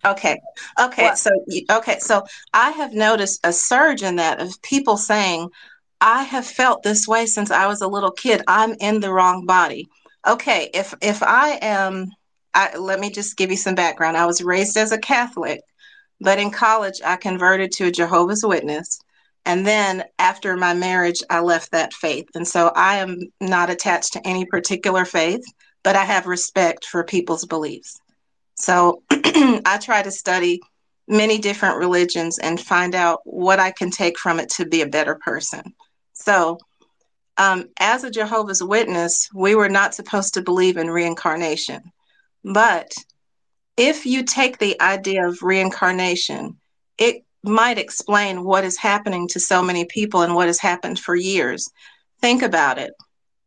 [0.04, 0.40] Okay.
[0.80, 1.02] Okay.
[1.04, 1.18] What?
[1.18, 1.30] So
[1.70, 1.98] okay.
[1.98, 5.48] So I have noticed a surge in that of people saying,
[6.00, 8.42] "I have felt this way since I was a little kid.
[8.46, 9.88] I'm in the wrong body."
[10.26, 10.70] Okay.
[10.74, 12.10] If if I am,
[12.54, 14.16] I, let me just give you some background.
[14.16, 15.60] I was raised as a Catholic,
[16.20, 18.98] but in college I converted to a Jehovah's Witness.
[19.44, 22.26] And then after my marriage, I left that faith.
[22.34, 25.44] And so I am not attached to any particular faith,
[25.84, 28.00] but I have respect for people's beliefs.
[28.56, 30.60] So I try to study
[31.08, 34.88] many different religions and find out what I can take from it to be a
[34.88, 35.74] better person.
[36.12, 36.58] So,
[37.38, 41.92] um, as a Jehovah's Witness, we were not supposed to believe in reincarnation.
[42.42, 42.92] But
[43.76, 46.56] if you take the idea of reincarnation,
[46.98, 51.14] it might explain what is happening to so many people and what has happened for
[51.14, 51.70] years.
[52.20, 52.92] Think about it.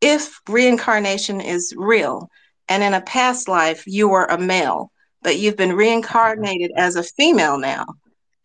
[0.02, 2.30] If reincarnation is real,
[2.70, 4.92] and in a past life you were a male,
[5.24, 7.86] but you've been reincarnated as a female now.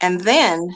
[0.00, 0.74] And then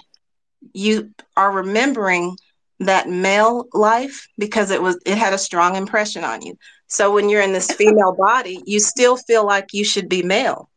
[0.73, 2.37] you are remembering
[2.81, 6.57] that male life because it was it had a strong impression on you.
[6.87, 10.69] So when you're in this female body, you still feel like you should be male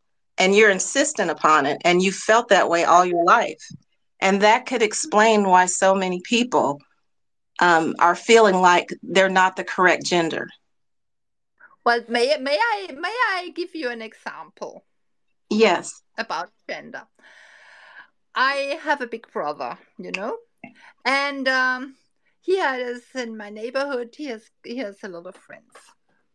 [0.41, 3.63] and you're insistent upon it and you felt that way all your life.
[4.19, 6.81] And that could explain why so many people
[7.59, 10.47] um, are feeling like they're not the correct gender.
[11.85, 14.83] Well, may may I may I give you an example?
[15.49, 16.01] Yes.
[16.17, 17.03] About gender.
[18.33, 20.37] I have a big brother, you know,
[21.05, 21.95] and um,
[22.39, 24.15] he has in my neighborhood.
[24.17, 25.75] He has he has a lot of friends,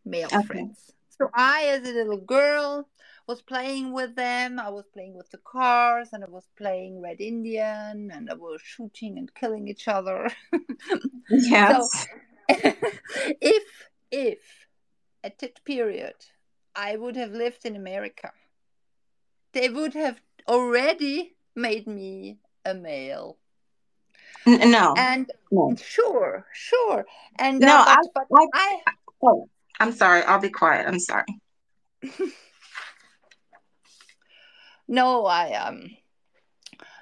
[0.04, 0.46] male okay.
[0.46, 0.92] friends.
[1.18, 2.88] So I, as a little girl,
[3.26, 4.58] was playing with them.
[4.58, 8.60] I was playing with the cars, and I was playing Red Indian, and I was
[8.62, 10.30] shooting and killing each other.
[11.30, 12.06] yes.
[12.06, 12.06] So,
[13.40, 13.64] if
[14.10, 14.38] if
[15.24, 16.14] at that period
[16.76, 18.30] I would have lived in America
[19.56, 23.38] they would have already made me a male.
[24.46, 24.94] No.
[24.98, 25.74] And no.
[25.76, 27.06] sure, sure.
[27.38, 29.48] And no, uh, but, I, but I, I, oh,
[29.80, 30.22] I'm sorry.
[30.24, 30.86] I'll be quiet.
[30.86, 31.24] I'm sorry.
[34.88, 35.90] no, I um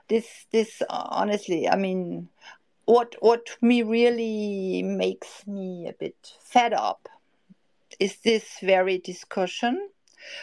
[0.09, 2.28] this this uh, honestly, I mean
[2.85, 7.09] what what me really makes me a bit fed up
[7.99, 9.89] is this very discussion.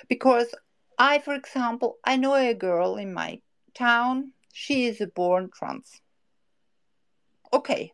[0.08, 0.54] Because
[0.98, 3.42] I, for example, I know a girl in my
[3.74, 4.34] town.
[4.54, 6.02] She is a born trans.
[7.54, 7.94] Okay,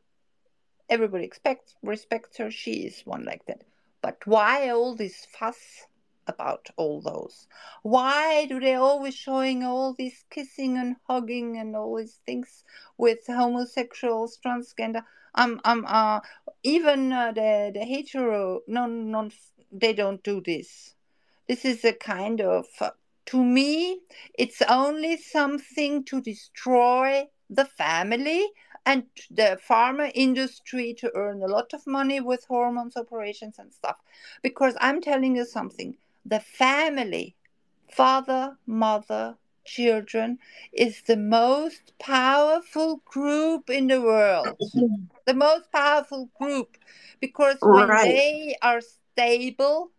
[0.89, 2.52] everybody expects respects her.
[2.52, 3.64] She is one like that.
[4.02, 5.88] But why all this fuss
[6.28, 7.47] about all those.
[7.84, 12.63] Why do they always showing all this kissing and hugging and all these things
[12.97, 15.03] with homosexuals transgender?
[15.36, 16.19] Um um uh
[16.63, 19.32] even uh, the the hetero non non
[19.71, 20.95] they don't do this.
[21.47, 22.91] This is a kind of uh,
[23.28, 24.01] to me
[24.34, 28.47] it's only something to destroy the family
[28.86, 33.97] and the pharma industry to earn a lot of money with hormones operations and stuff.
[34.41, 35.97] Because I'm telling you something
[36.28, 37.36] the family,
[37.91, 40.39] father, mother, children,
[40.73, 44.59] is the most powerful group in the world.
[45.25, 46.78] The most powerful group.
[47.21, 48.01] Because when Right.
[48.01, 49.91] they are stable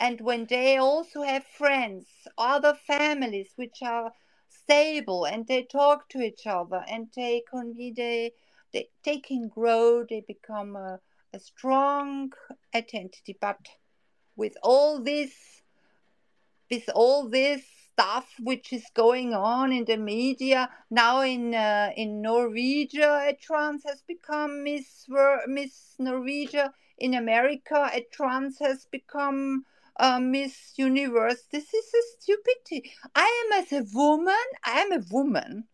[0.00, 2.06] and when they also have friends,
[2.38, 4.12] other families which are
[4.48, 8.32] stable and they talk to each other and they can be they
[8.72, 11.00] they, they can grow they become a,
[11.32, 12.32] a strong
[12.74, 13.58] identity but
[14.36, 15.32] with all this
[16.70, 17.62] with all this
[17.92, 23.82] stuff which is going on in the media now in uh, in Norwegia a trans
[23.84, 25.06] has become Miss
[25.46, 26.72] Miss Norwegia.
[26.98, 29.64] In America a trans has become
[29.98, 31.42] uh, Miss Universe.
[31.50, 32.92] This is a stupidity.
[33.14, 35.64] I am as a woman I am a woman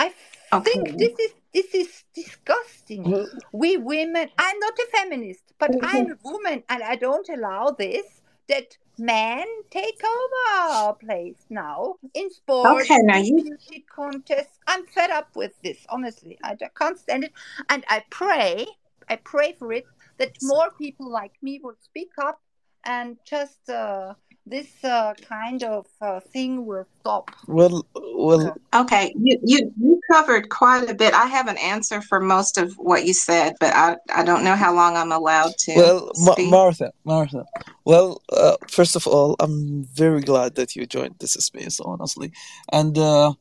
[0.00, 0.14] I
[0.52, 0.64] Okay.
[0.64, 3.16] think this is this is disgusting.
[3.52, 8.22] We women i'm not a feminist but i'm a woman and i don't allow this
[8.48, 14.58] that men take over our place now in sports Okay, now in you beauty contests.
[14.66, 16.38] I'm fed up with this honestly.
[16.42, 17.32] I can't stand it.
[17.68, 18.66] And i pray
[19.08, 19.86] i pray for it
[20.18, 22.40] that more people like me will speak up
[22.84, 24.14] and just uh,
[24.50, 30.48] this uh, kind of uh, thing will stop well, well, okay, you, you you covered
[30.48, 31.14] quite a bit.
[31.14, 34.54] I have an answer for most of what you said, but I I don't know
[34.54, 36.50] how long I'm allowed to well, Ma- speak.
[36.50, 37.44] Martha, Martha.
[37.84, 42.32] Well, uh, first of all, I'm very glad that you joined this space, honestly,
[42.72, 43.32] and uh,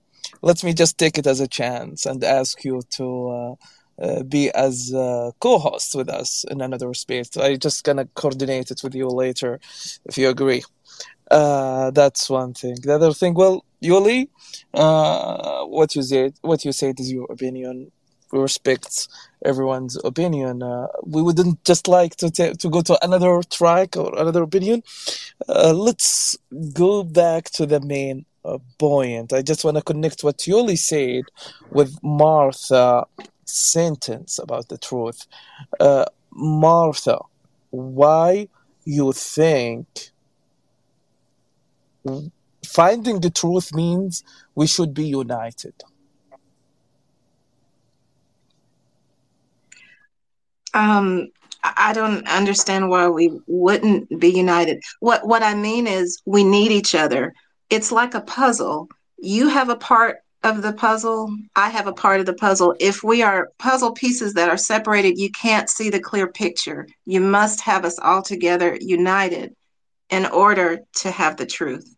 [0.42, 3.56] let me just take it as a chance and ask you to uh,
[4.02, 7.36] uh, be as uh, co-host with us in another space.
[7.38, 9.60] I just gonna coordinate it with you later,
[10.06, 10.64] if you agree.
[11.30, 12.76] Uh, that's one thing.
[12.82, 14.30] The other thing, well, Ulli,
[14.74, 17.92] uh, what you said, what you said is your opinion.
[18.32, 19.08] We respect
[19.44, 20.62] everyone's opinion.
[20.62, 24.84] Uh, we wouldn't just like to ta- to go to another track or another opinion.
[25.48, 26.38] Uh, let's
[26.74, 29.34] go back to the main uh, point.
[29.34, 31.24] I just want to connect what Ulli said
[31.72, 33.06] with Martha
[33.46, 35.26] sentence about the truth.
[35.80, 37.20] Uh, Martha,
[37.72, 38.48] why
[38.86, 40.12] you think
[42.66, 44.24] finding the truth means
[44.56, 45.74] we should be united?
[50.74, 51.30] Um,
[51.64, 54.82] I don't understand why we wouldn't be united.
[55.00, 57.34] What what I mean is we need each other.
[57.70, 58.88] It's like a puzzle.
[59.18, 62.74] You have a part of the puzzle, I have a part of the puzzle.
[62.80, 66.88] If we are puzzle pieces that are separated, you can't see the clear picture.
[67.06, 69.54] You must have us all together united
[70.10, 71.96] in order to have the truth.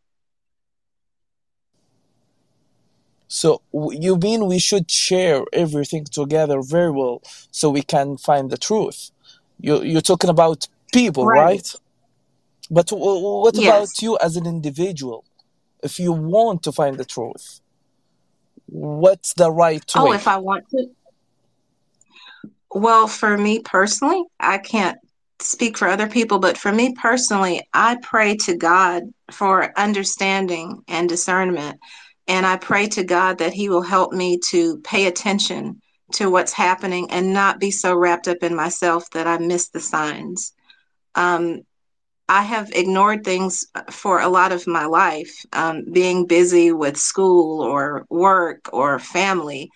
[3.27, 8.57] So you mean we should share everything together very well so we can find the
[8.57, 9.11] truth?
[9.59, 11.41] You you're talking about people, Right.
[11.43, 11.75] right?
[12.69, 13.67] But what Yes.
[13.67, 15.23] about you as an individual?
[15.81, 17.61] If you want to find the truth,
[18.67, 20.15] what's the right Oh, way?
[20.15, 20.87] if I want to.
[22.73, 24.97] Well, for me personally, I can't
[25.41, 31.07] speak for other people, but for me personally, I pray to God for understanding and
[31.09, 31.79] discernment.
[32.27, 35.81] And I pray to God that He will help me to pay attention
[36.13, 39.79] to what's happening and not be so wrapped up in myself that I miss the
[39.79, 40.53] signs.
[41.15, 41.61] Um,
[42.29, 47.61] I have ignored things for a lot of my life, um, being busy with school
[47.61, 49.69] or work or family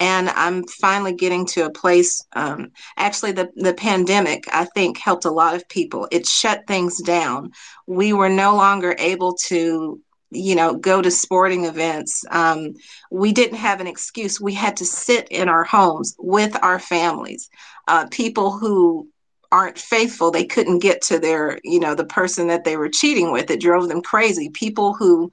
[0.00, 2.24] and I'm finally getting to a place.
[2.32, 6.08] Um, actually, the the pandemic I think helped a lot of people.
[6.10, 7.52] It shut things down.
[7.86, 12.24] We were no longer able to, you know, go to sporting events.
[12.30, 12.72] Um,
[13.10, 14.40] we didn't have an excuse.
[14.40, 17.50] We had to sit in our homes with our families.
[17.86, 19.06] Uh, people who
[19.52, 23.32] aren't faithful they couldn't get to their you know the person that they were cheating
[23.32, 25.28] with it drove them crazy people who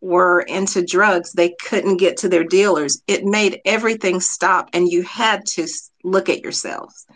[0.00, 3.02] were into drugs, they couldn't get to their dealers.
[3.06, 5.66] It made everything stop, and you had to
[6.04, 7.06] look at yourselves.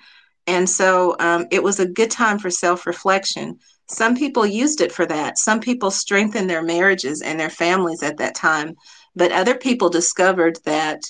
[0.47, 3.59] And so um, it was a good time for self reflection.
[3.89, 5.39] Some people used it for that.
[5.39, 8.74] Some people strengthened their marriages and their families at that time.
[9.16, 11.01] But other people discovered that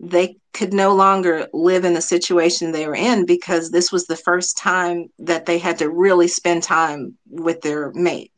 [0.00, 4.16] they could no longer live in the situation they were in because this was the
[4.16, 8.32] first time that they had to really spend time with their mate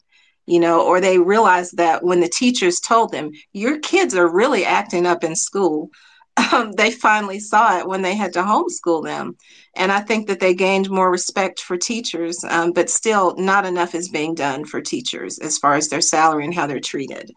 [0.47, 4.65] you know or they realized that when the teachers told them your kids are really
[4.65, 5.91] acting up in school
[6.53, 9.37] um, they finally saw it when they had to homeschool them
[9.77, 13.95] and i think that they gained more respect for teachers um, but still not enough
[13.95, 17.31] is being done for teachers as far as their salary and how they're treated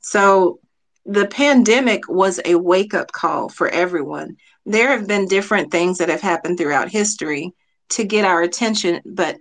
[0.00, 0.58] so
[1.06, 4.36] the pandemic was a wake up call for everyone.
[4.66, 7.52] There have been different things that have happened throughout history
[7.90, 9.36] to get our attention, but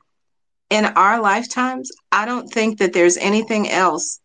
[0.69, 4.19] in our lifetimes, I don't think that there's anything else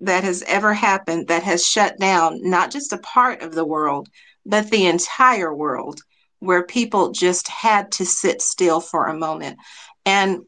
[0.00, 4.08] that has ever happened that has shut down not just a part of the world,
[4.46, 6.00] but the entire world,
[6.38, 9.58] where people just had to sit still for a moment.
[10.06, 10.40] And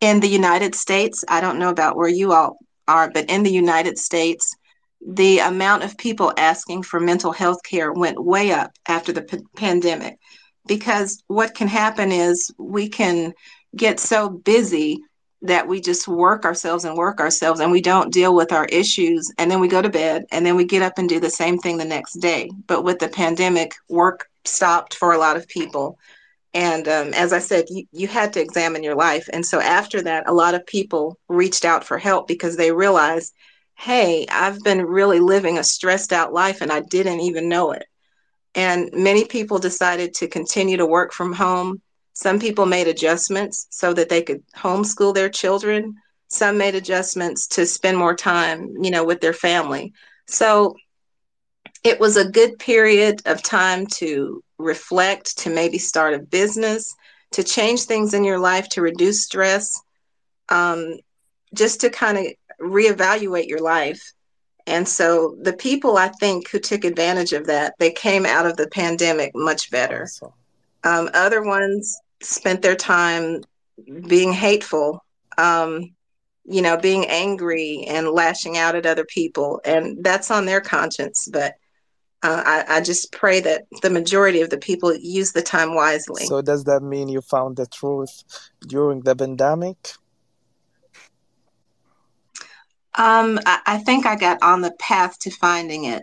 [0.00, 3.52] in the United States, I don't know about where you all are, but in the
[3.52, 4.54] United States,
[5.06, 9.38] the amount of people asking for mental health care went way up after the p-
[9.56, 10.18] pandemic
[10.66, 13.32] because what can happen is we can
[13.76, 15.00] get so busy
[15.42, 19.32] that we just work ourselves and work ourselves and we don't deal with our issues
[19.38, 21.58] and then we go to bed and then we get up and do the same
[21.58, 25.96] thing the next day but with the pandemic work stopped for a lot of people
[26.54, 30.02] and um, as i said you, you had to examine your life and so after
[30.02, 33.32] that a lot of people reached out for help because they realized
[33.78, 37.84] hey, I've been really living a stressed out life and I didn't even know it.
[38.54, 41.80] And many people decided to continue to work from home.
[42.18, 45.94] Some people made adjustments so that they could homeschool their children.
[46.26, 49.92] Some made adjustments to spend more time, you know, with their family.
[50.26, 50.74] So
[51.84, 56.92] it was a good period of time to reflect, to maybe start a business,
[57.34, 59.80] to change things in your life, to reduce stress,
[60.48, 60.98] um,
[61.54, 62.26] just to kind of
[62.60, 64.02] reevaluate your life.
[64.66, 68.56] And so the people I think who took advantage of that, they came out of
[68.56, 70.02] the pandemic much better.
[70.02, 70.32] Awesome.
[70.82, 73.42] Um, other ones spent their time
[74.06, 75.04] being hateful,
[75.36, 75.94] um,
[76.44, 79.60] you know, being angry and lashing out at other people.
[79.64, 81.28] And that's on their conscience.
[81.30, 81.54] But
[82.22, 86.26] uh, I, I, just pray that the majority of the people use the time wisely.
[86.26, 88.24] So, does that mean you found the truth
[88.66, 89.76] during the pandemic?
[92.96, 96.02] Um, I, I think I got on the path to finding it.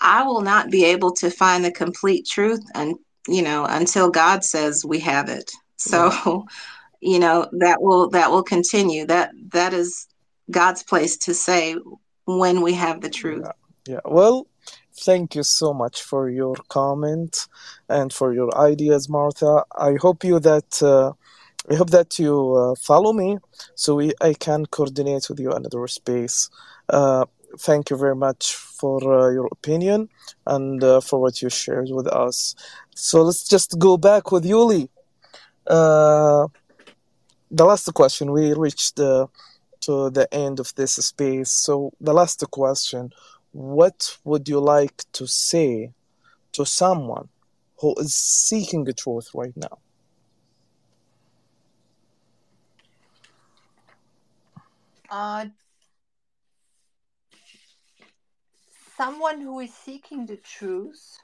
[0.00, 2.96] I will not be able to find the complete truth and
[3.28, 5.50] you know until God says we have it.
[5.76, 6.46] So,
[7.00, 9.06] you know, that will that will continue.
[9.06, 10.06] That that is
[10.50, 11.76] God's place to say
[12.24, 13.44] when we have the truth.
[13.86, 13.94] Yeah.
[13.94, 14.00] yeah.
[14.04, 14.46] Well,
[14.94, 17.48] thank you so much for your comment
[17.88, 19.64] and for your ideas, Martha.
[19.76, 21.12] I hope you that uh,
[21.70, 23.38] I hope that you uh, follow me
[23.74, 26.50] so we, I can coordinate with you another space.
[26.88, 27.26] Uh,
[27.58, 30.08] thank you very much for uh, your opinion
[30.46, 32.56] and uh, for what you shared with us.
[32.94, 34.88] So let's just go back with Ulli.
[35.66, 36.48] Uh,
[37.50, 39.28] the last question, we reached to
[40.10, 41.50] the end of this space.
[41.50, 43.12] So the last question,
[43.52, 45.92] what would you like to say
[46.52, 47.28] to someone
[47.80, 49.78] who is seeking the truth right now?
[55.12, 55.44] uh,
[58.96, 61.18] someone who is seeking the truth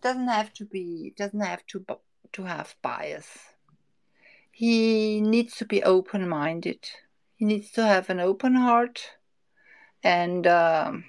[0.00, 1.84] doesn't have to be doesn't have to
[2.32, 3.28] to have bias.
[4.50, 6.86] He needs to be open minded
[7.40, 9.12] he needs to have an open heart
[10.02, 11.04] and um,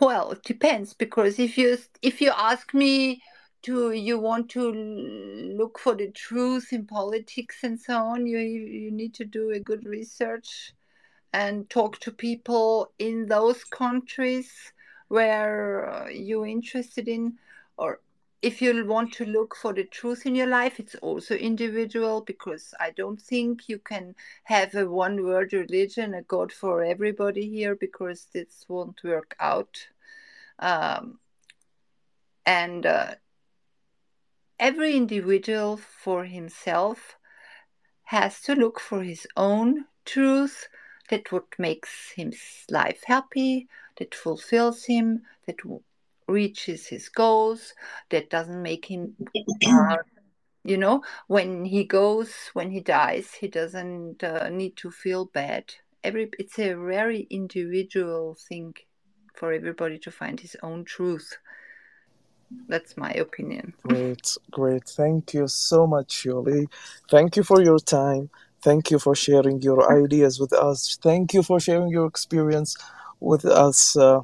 [0.00, 3.22] well it depends because if you if you ask me
[3.62, 8.90] to you want to look for the truth in politics and so on you you
[8.90, 10.72] need to do a good research
[11.32, 14.50] and talk to people in those countries
[15.10, 17.34] where uh, you're interested in
[17.76, 18.00] or
[18.42, 22.72] if you want to look for the truth in your life it's also individual because
[22.80, 24.14] i don't think you can
[24.44, 29.86] have a one word religion a god for everybody here because this won't work out.
[30.58, 31.18] Um,
[32.46, 33.14] and uh,
[34.58, 37.16] every individual for himself
[38.04, 40.68] has to look for his own truth
[41.10, 43.68] that what makes his life happy
[43.98, 45.56] that fulfills him that
[46.28, 47.74] reaches his goals
[48.10, 49.14] that doesn't make him
[49.66, 49.96] uh,
[50.64, 55.64] you know when he goes when he dies he doesn't uh, need to feel bad
[56.04, 58.74] every it's a very individual thing
[59.34, 61.36] for everybody to find his own truth
[62.68, 63.74] that's my opinion.
[63.82, 64.84] Great, great.
[64.84, 66.68] Thank you so much, Julie.
[67.10, 68.30] Thank you for your time.
[68.62, 70.98] Thank you for sharing your ideas with us.
[71.02, 72.76] Thank you for sharing your experience
[73.18, 73.96] with us.
[73.96, 74.20] Uh,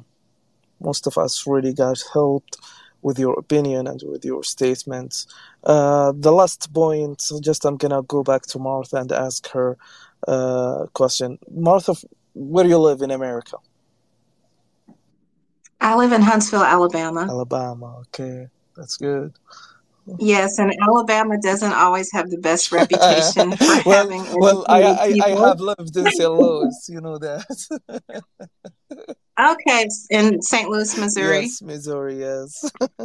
[0.79, 2.57] most of us really got helped
[3.01, 5.27] with your opinion and with your statements.
[5.63, 9.77] Uh, the last point, just I'm gonna go back to Martha and ask her
[10.27, 11.39] a uh, question.
[11.49, 11.95] Martha,
[12.33, 13.57] where do you live in America?
[15.79, 17.27] I live in Huntsville, Alabama.
[17.29, 19.33] Alabama, okay, that's good.
[20.19, 25.17] Yes, and Alabama doesn't always have the best reputation for well, having well, I, I,
[25.25, 26.31] I have lived in St.
[26.31, 27.45] Louis, you know that.
[29.39, 30.67] Okay, in St.
[30.67, 31.41] Louis, Missouri.
[31.41, 32.71] yes, Missouri, yes.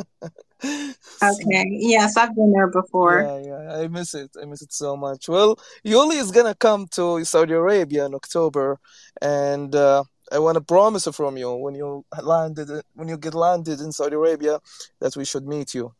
[0.64, 3.22] Okay, yes, I've been there before.
[3.22, 4.30] Yeah, yeah, I miss it.
[4.40, 5.28] I miss it so much.
[5.28, 8.78] Well, Ulli is gonna come to Saudi Arabia in October,
[9.20, 13.80] and uh, I want to promise from you when you landed, when you get landed
[13.80, 14.60] in Saudi Arabia,
[15.00, 15.92] that we should meet you,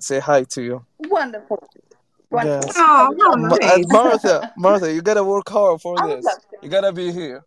[0.00, 0.84] say hi to you.
[0.98, 1.62] Wonderful.
[2.30, 2.66] Wonderful.
[2.66, 3.74] Yes, Oh, I would how love Ma- to.
[3.74, 3.92] and nice.
[3.92, 6.38] Martha, Martha, you gotta work hard for I would this.
[6.62, 7.44] You gotta be here.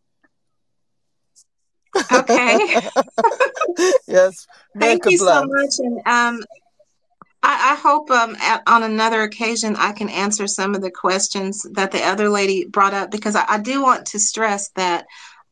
[2.11, 2.57] Okay.
[4.07, 4.47] yes,
[4.79, 6.43] Thank make a you so much, and um,
[7.43, 11.65] I, I hope um, at, on another occasion I can answer some of the questions
[11.73, 15.05] that the other lady brought up because I, I do want to stress that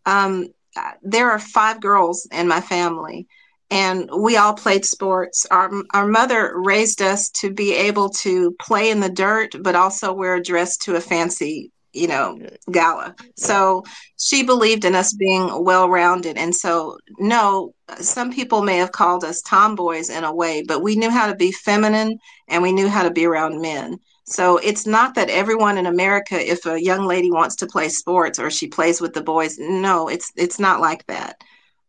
[0.06, 0.48] um,
[0.78, 3.28] uh, there are five girls in my family,
[3.72, 5.46] and we all played sports.
[5.52, 10.14] Our our mother raised us to be able to play in the dirt, but also
[10.14, 12.40] wear a dress to a fancy, you know,
[12.72, 13.16] gala.
[13.36, 13.84] So
[14.18, 19.24] she believed in us being well rounded, and so no, some people may have called
[19.24, 22.18] us tomboys in a way, but we knew how to be feminine
[22.48, 23.98] and we knew how to be around men.
[24.26, 28.38] So it's not that everyone in America, if a young lady wants to play sports
[28.38, 31.38] or she plays with the boys, no, it's it's not like that.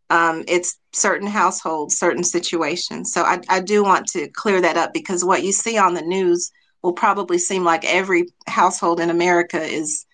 [0.08, 3.12] Um, it's certain households, certain situations.
[3.12, 6.02] So I, I do want to clear that up because what you see on the
[6.02, 6.50] news
[6.82, 10.06] will probably seem like every household in America is,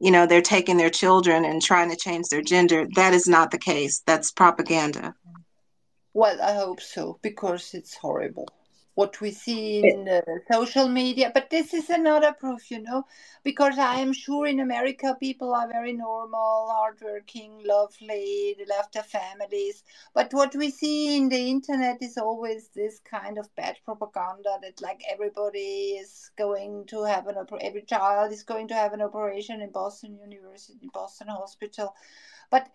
[0.00, 2.86] you know, they're taking their children and trying to change their gender.
[2.96, 4.02] That is not the case.
[4.06, 5.14] That's propaganda.
[6.14, 8.48] Well, I hope so because it's horrible
[8.94, 11.30] what we see in uh, social media.
[11.34, 13.06] But this is another proof, you know,
[13.42, 19.02] because I am sure in America people are very normal, hardworking, lovely, they love their
[19.02, 19.82] families.
[20.14, 24.80] But what we see in the internet is always this kind of bad propaganda that
[24.80, 29.60] like everybody is going to have an every child is going to have an operation
[29.60, 31.94] in Boston University, Boston Hospital.
[32.50, 32.68] But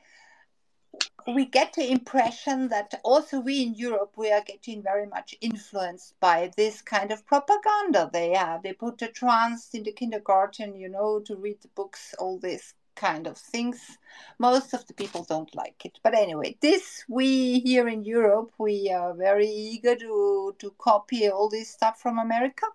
[1.28, 6.20] we get the impression that also we in Europe we are getting very much influenced
[6.20, 8.64] by this kind of propaganda they have.
[8.64, 12.74] They put the trans in the kindergarten, you know, to read the books, all this
[12.96, 13.98] kind of things.
[14.40, 16.00] Most of the people don't like it.
[16.04, 21.50] But anyway, this we here in Europe we are very eager to to copy all
[21.50, 22.66] this stuff from America.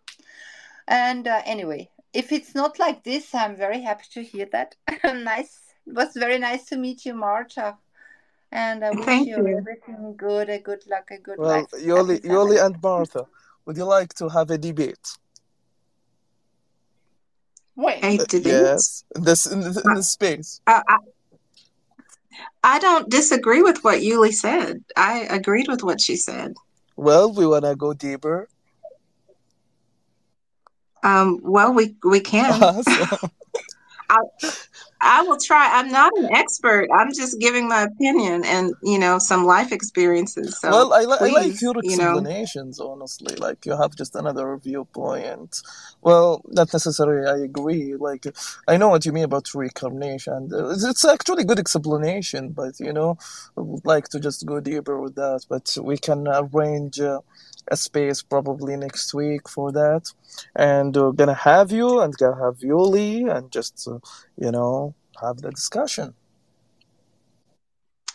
[0.87, 4.77] And uh, anyway, if it's not like this, I'm very happy to hear that.
[5.05, 5.61] nice.
[5.87, 7.77] It was very nice to meet you, Marta.
[8.55, 9.59] And I wish Thank you you.
[9.59, 12.57] everything good, a good luck, a good Well, life, happy Ulli, family.
[12.57, 13.27] Ulli and Martha,
[13.67, 15.19] would you like to have a debate?
[17.77, 18.45] Wait, A Uh, debate?
[18.47, 20.61] yes, in this in this, in this space.
[20.67, 20.99] I, I,
[22.63, 24.85] I don't disagree with what Ulli said.
[24.97, 26.55] I agreed with what she said.
[26.97, 28.49] Well, we wanna go deeper.
[31.03, 32.53] Um, well, we we can.
[32.63, 33.31] Awesome.
[34.09, 34.19] I,
[35.05, 35.69] I will try.
[35.79, 36.89] I'm not an expert.
[36.99, 40.59] I'm just giving my opinion and, you know, some life experiences.
[40.61, 43.37] So Well, I, li- I like please, your you know, explanations, honestly.
[43.37, 45.61] Like, you have just another viewpoint.
[46.03, 47.95] Well, not necessarily, I agree.
[47.97, 48.27] Like,
[48.67, 50.51] I know what you mean about reincarnation.
[50.53, 53.19] It's, it's actually good explanation, but, you know,
[53.59, 55.45] I would like to just go deeper with that.
[55.49, 57.21] But we can arrange uh,
[57.69, 60.13] a space probably next week for that.
[60.57, 63.99] And we're gonna have you and gonna have Ulli and just, uh,
[64.37, 66.15] you know, have the discussion.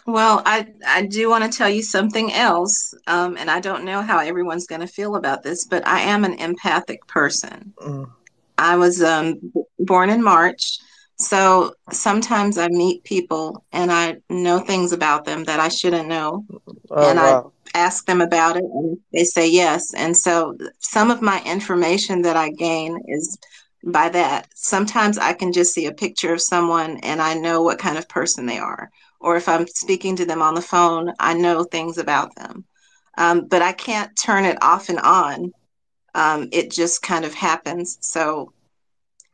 [0.10, 2.94] well, I, I do want to tell you something else.
[3.08, 6.26] Um, and I don't know how everyone's going to feel about this, but I am
[6.26, 7.74] an empathic person.
[7.78, 8.10] Mm.
[8.58, 9.36] I was um,
[9.80, 10.80] born in March.
[11.18, 16.46] So sometimes I meet people and I know things about them that I shouldn't know.
[16.90, 17.52] Oh, and I wow.
[17.74, 19.94] Ask them about it and they say yes.
[19.94, 23.38] And so some of my information that I gain is
[23.84, 24.48] by that.
[24.56, 28.10] Sometimes I can just see a picture of someone and I know what kind of
[28.10, 28.90] person they are.
[29.20, 32.66] Or if I'm speaking to them on the phone, I know things about them.
[33.18, 35.52] Um, but I can't turn it off and on.
[36.16, 37.98] Um, it just kind of happens.
[38.02, 38.54] So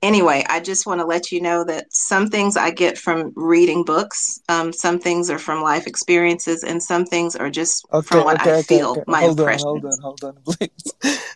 [0.02, 3.84] anyway, I just want to let you know that some things I get from reading
[3.84, 8.26] books, um, some things are from life experiences, and some things are just Okay, from
[8.26, 9.04] what okay, I okay, feel, okay.
[9.08, 10.94] my Hold on, hold on, hold on, please.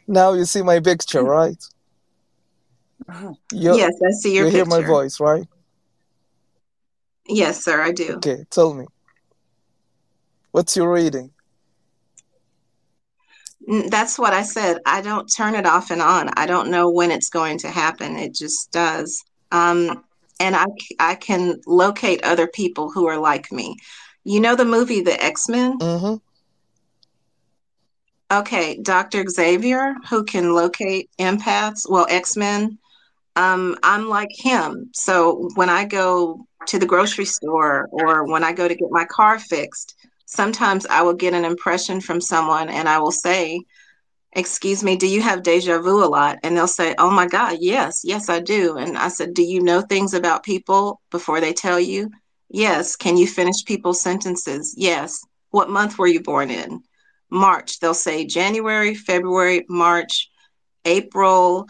[0.07, 1.57] Now you see my picture, right?
[3.52, 5.48] You Yes, I see your you hear my voice, right?
[7.27, 8.18] Yes, sir, I do.
[8.18, 8.86] Okay, tell me.
[10.52, 11.31] What's your reading?
[13.70, 14.80] That's what I said.
[14.86, 16.30] I don't turn it off and on.
[16.36, 18.18] I don't know when it's going to happen.
[18.18, 19.24] It just does.
[19.52, 20.04] Um,
[20.40, 20.66] and I,
[21.00, 23.78] I can locate other people who are like me.
[24.24, 25.78] You know the movie The X Men?
[25.78, 26.16] Mm-hmm.
[28.32, 29.28] Okay, Dr.
[29.28, 32.80] Xavier, who can locate empaths, well, X Men.
[33.36, 34.90] Um, I'm like him.
[34.94, 39.06] So when I go to the grocery store or when I go to get my
[39.06, 39.96] car fixed,
[40.30, 43.64] sometimes I will get an impression from someone and I will say,
[44.34, 46.38] Excuse me, do you have deja vu a lot?
[46.43, 48.77] And they'll say, Oh my God, yes, yes, I do.
[48.77, 52.11] And I said, Do you know things about people before they tell you?
[52.47, 52.95] Yes.
[52.95, 54.76] Can you finish people's sentences?
[54.77, 55.19] Yes.
[55.49, 56.84] What month were you born in?
[57.31, 57.80] March.
[57.80, 60.30] They'll say January, February, March,
[60.85, 61.68] April,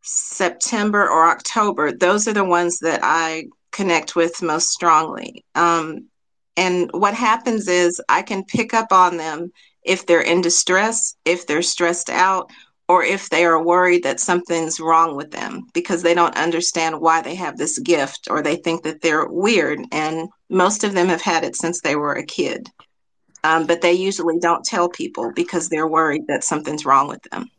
[0.00, 1.92] September, or October.
[1.92, 5.44] Those are the ones that I connect with most strongly.
[5.54, 6.08] Um,
[6.56, 9.52] and what happens is I can pick up on them
[9.82, 12.50] if they're in distress, if they're stressed out,
[12.88, 17.22] or if they are worried that something's wrong with them because they don't understand why
[17.22, 19.80] they have this gift or they think that they're weird.
[19.92, 22.68] And most of them have had it since they were a kid.
[23.44, 27.50] Um, but they usually don't tell people because they're worried that something's wrong with them.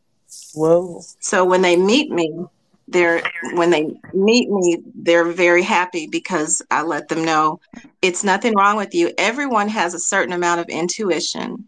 [0.56, 1.02] Whoa.
[1.20, 2.46] so when they meet me,
[2.88, 7.60] they're when they meet me they're very happy because i let them know
[8.04, 9.12] it's nothing wrong with you.
[9.18, 11.66] Everyone has a certain amount of intuition.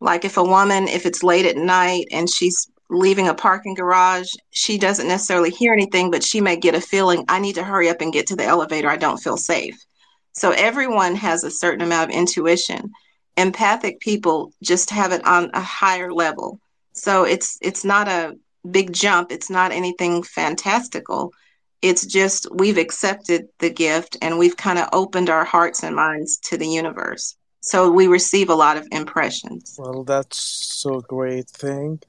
[0.00, 4.28] Like if a woman if it's late at night and she's leaving a parking garage
[4.50, 7.88] she doesn't necessarily hear anything but she may get a feeling i need to hurry
[7.88, 8.88] up and get to the elevator.
[8.88, 9.76] I don't feel safe.
[10.32, 12.92] So everyone has a certain amount of intuition.
[13.36, 16.60] Empathic people just have it on a higher level.
[16.92, 18.36] So it's it's not a
[18.68, 19.30] big jump.
[19.30, 21.32] It's not anything fantastical.
[21.88, 26.36] It's just we've accepted the gift and we've kind of opened our hearts and minds
[26.48, 27.36] to the universe.
[27.60, 29.76] So we receive a lot of impressions.
[29.78, 30.38] Well, that's
[30.84, 32.00] so great thing.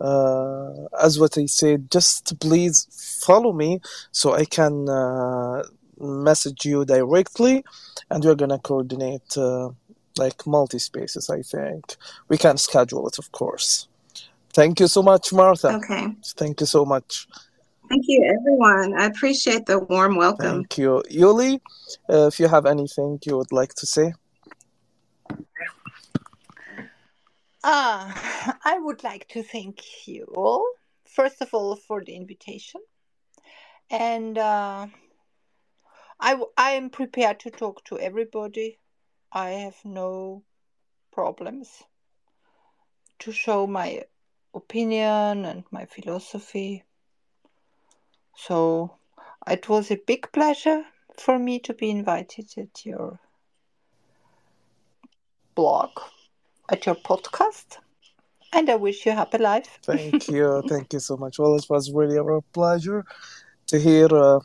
[0.00, 0.72] Uh,
[1.06, 2.76] as what I said, just please
[3.24, 3.80] follow me
[4.10, 5.62] so I can uh,
[6.00, 7.64] message you directly,
[8.10, 9.70] and we're gonna coordinate uh,
[10.16, 11.30] like multi spaces.
[11.30, 11.96] I think
[12.28, 13.88] we can schedule it, of course.
[14.52, 15.70] Thank you so much, Martha.
[15.78, 16.06] Okay.
[16.36, 17.26] Thank you so much.
[17.88, 18.94] Thank you, everyone.
[18.98, 20.64] I appreciate the warm welcome.
[20.64, 21.02] Thank you.
[21.10, 21.60] Ulli,
[22.08, 24.12] uh, if you have anything you would like to say.
[27.62, 28.12] Uh,
[28.64, 30.66] I would like to thank you all,
[31.06, 32.80] first of all, for the invitation.
[33.90, 34.86] And uh,
[36.20, 38.78] I, I am prepared to talk to everybody.
[39.32, 40.42] I have no
[41.12, 41.82] problems
[43.20, 44.04] to show my
[44.54, 46.84] opinion and my philosophy.
[48.36, 48.96] So
[49.46, 50.84] it was a big pleasure
[51.18, 53.18] for me to be invited at your
[55.54, 55.90] blog,
[56.68, 57.78] at your podcast.
[58.52, 59.78] And I wish you a happy life.
[59.82, 60.62] Thank you.
[60.68, 61.38] Thank you so much.
[61.38, 63.04] Well, it was really a pleasure
[63.66, 64.40] to hear uh,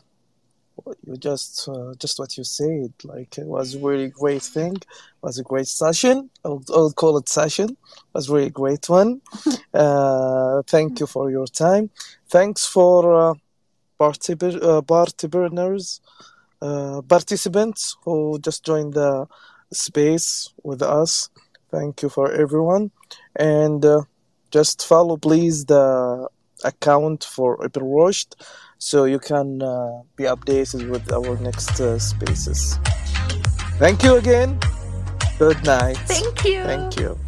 [1.06, 4.86] you just uh, just what you said like it was a really great thing it
[5.22, 9.20] was a great session I'll, I'll call it session it was a really great one
[9.74, 11.90] uh, thank you for your time
[12.28, 13.36] thanks for
[14.00, 16.00] uh, uh, participants
[16.62, 19.26] uh, participants who just joined the
[19.72, 21.30] space with us
[21.70, 22.90] thank you for everyone
[23.36, 24.02] and uh,
[24.50, 26.28] just follow please the
[26.64, 28.34] account for Ibn Rushd
[28.78, 32.78] so you can uh, be updated with our next uh, spaces.
[33.78, 34.58] Thank you again.
[35.38, 35.98] Good night.
[36.06, 36.62] Thank you.
[36.64, 37.18] Thank you.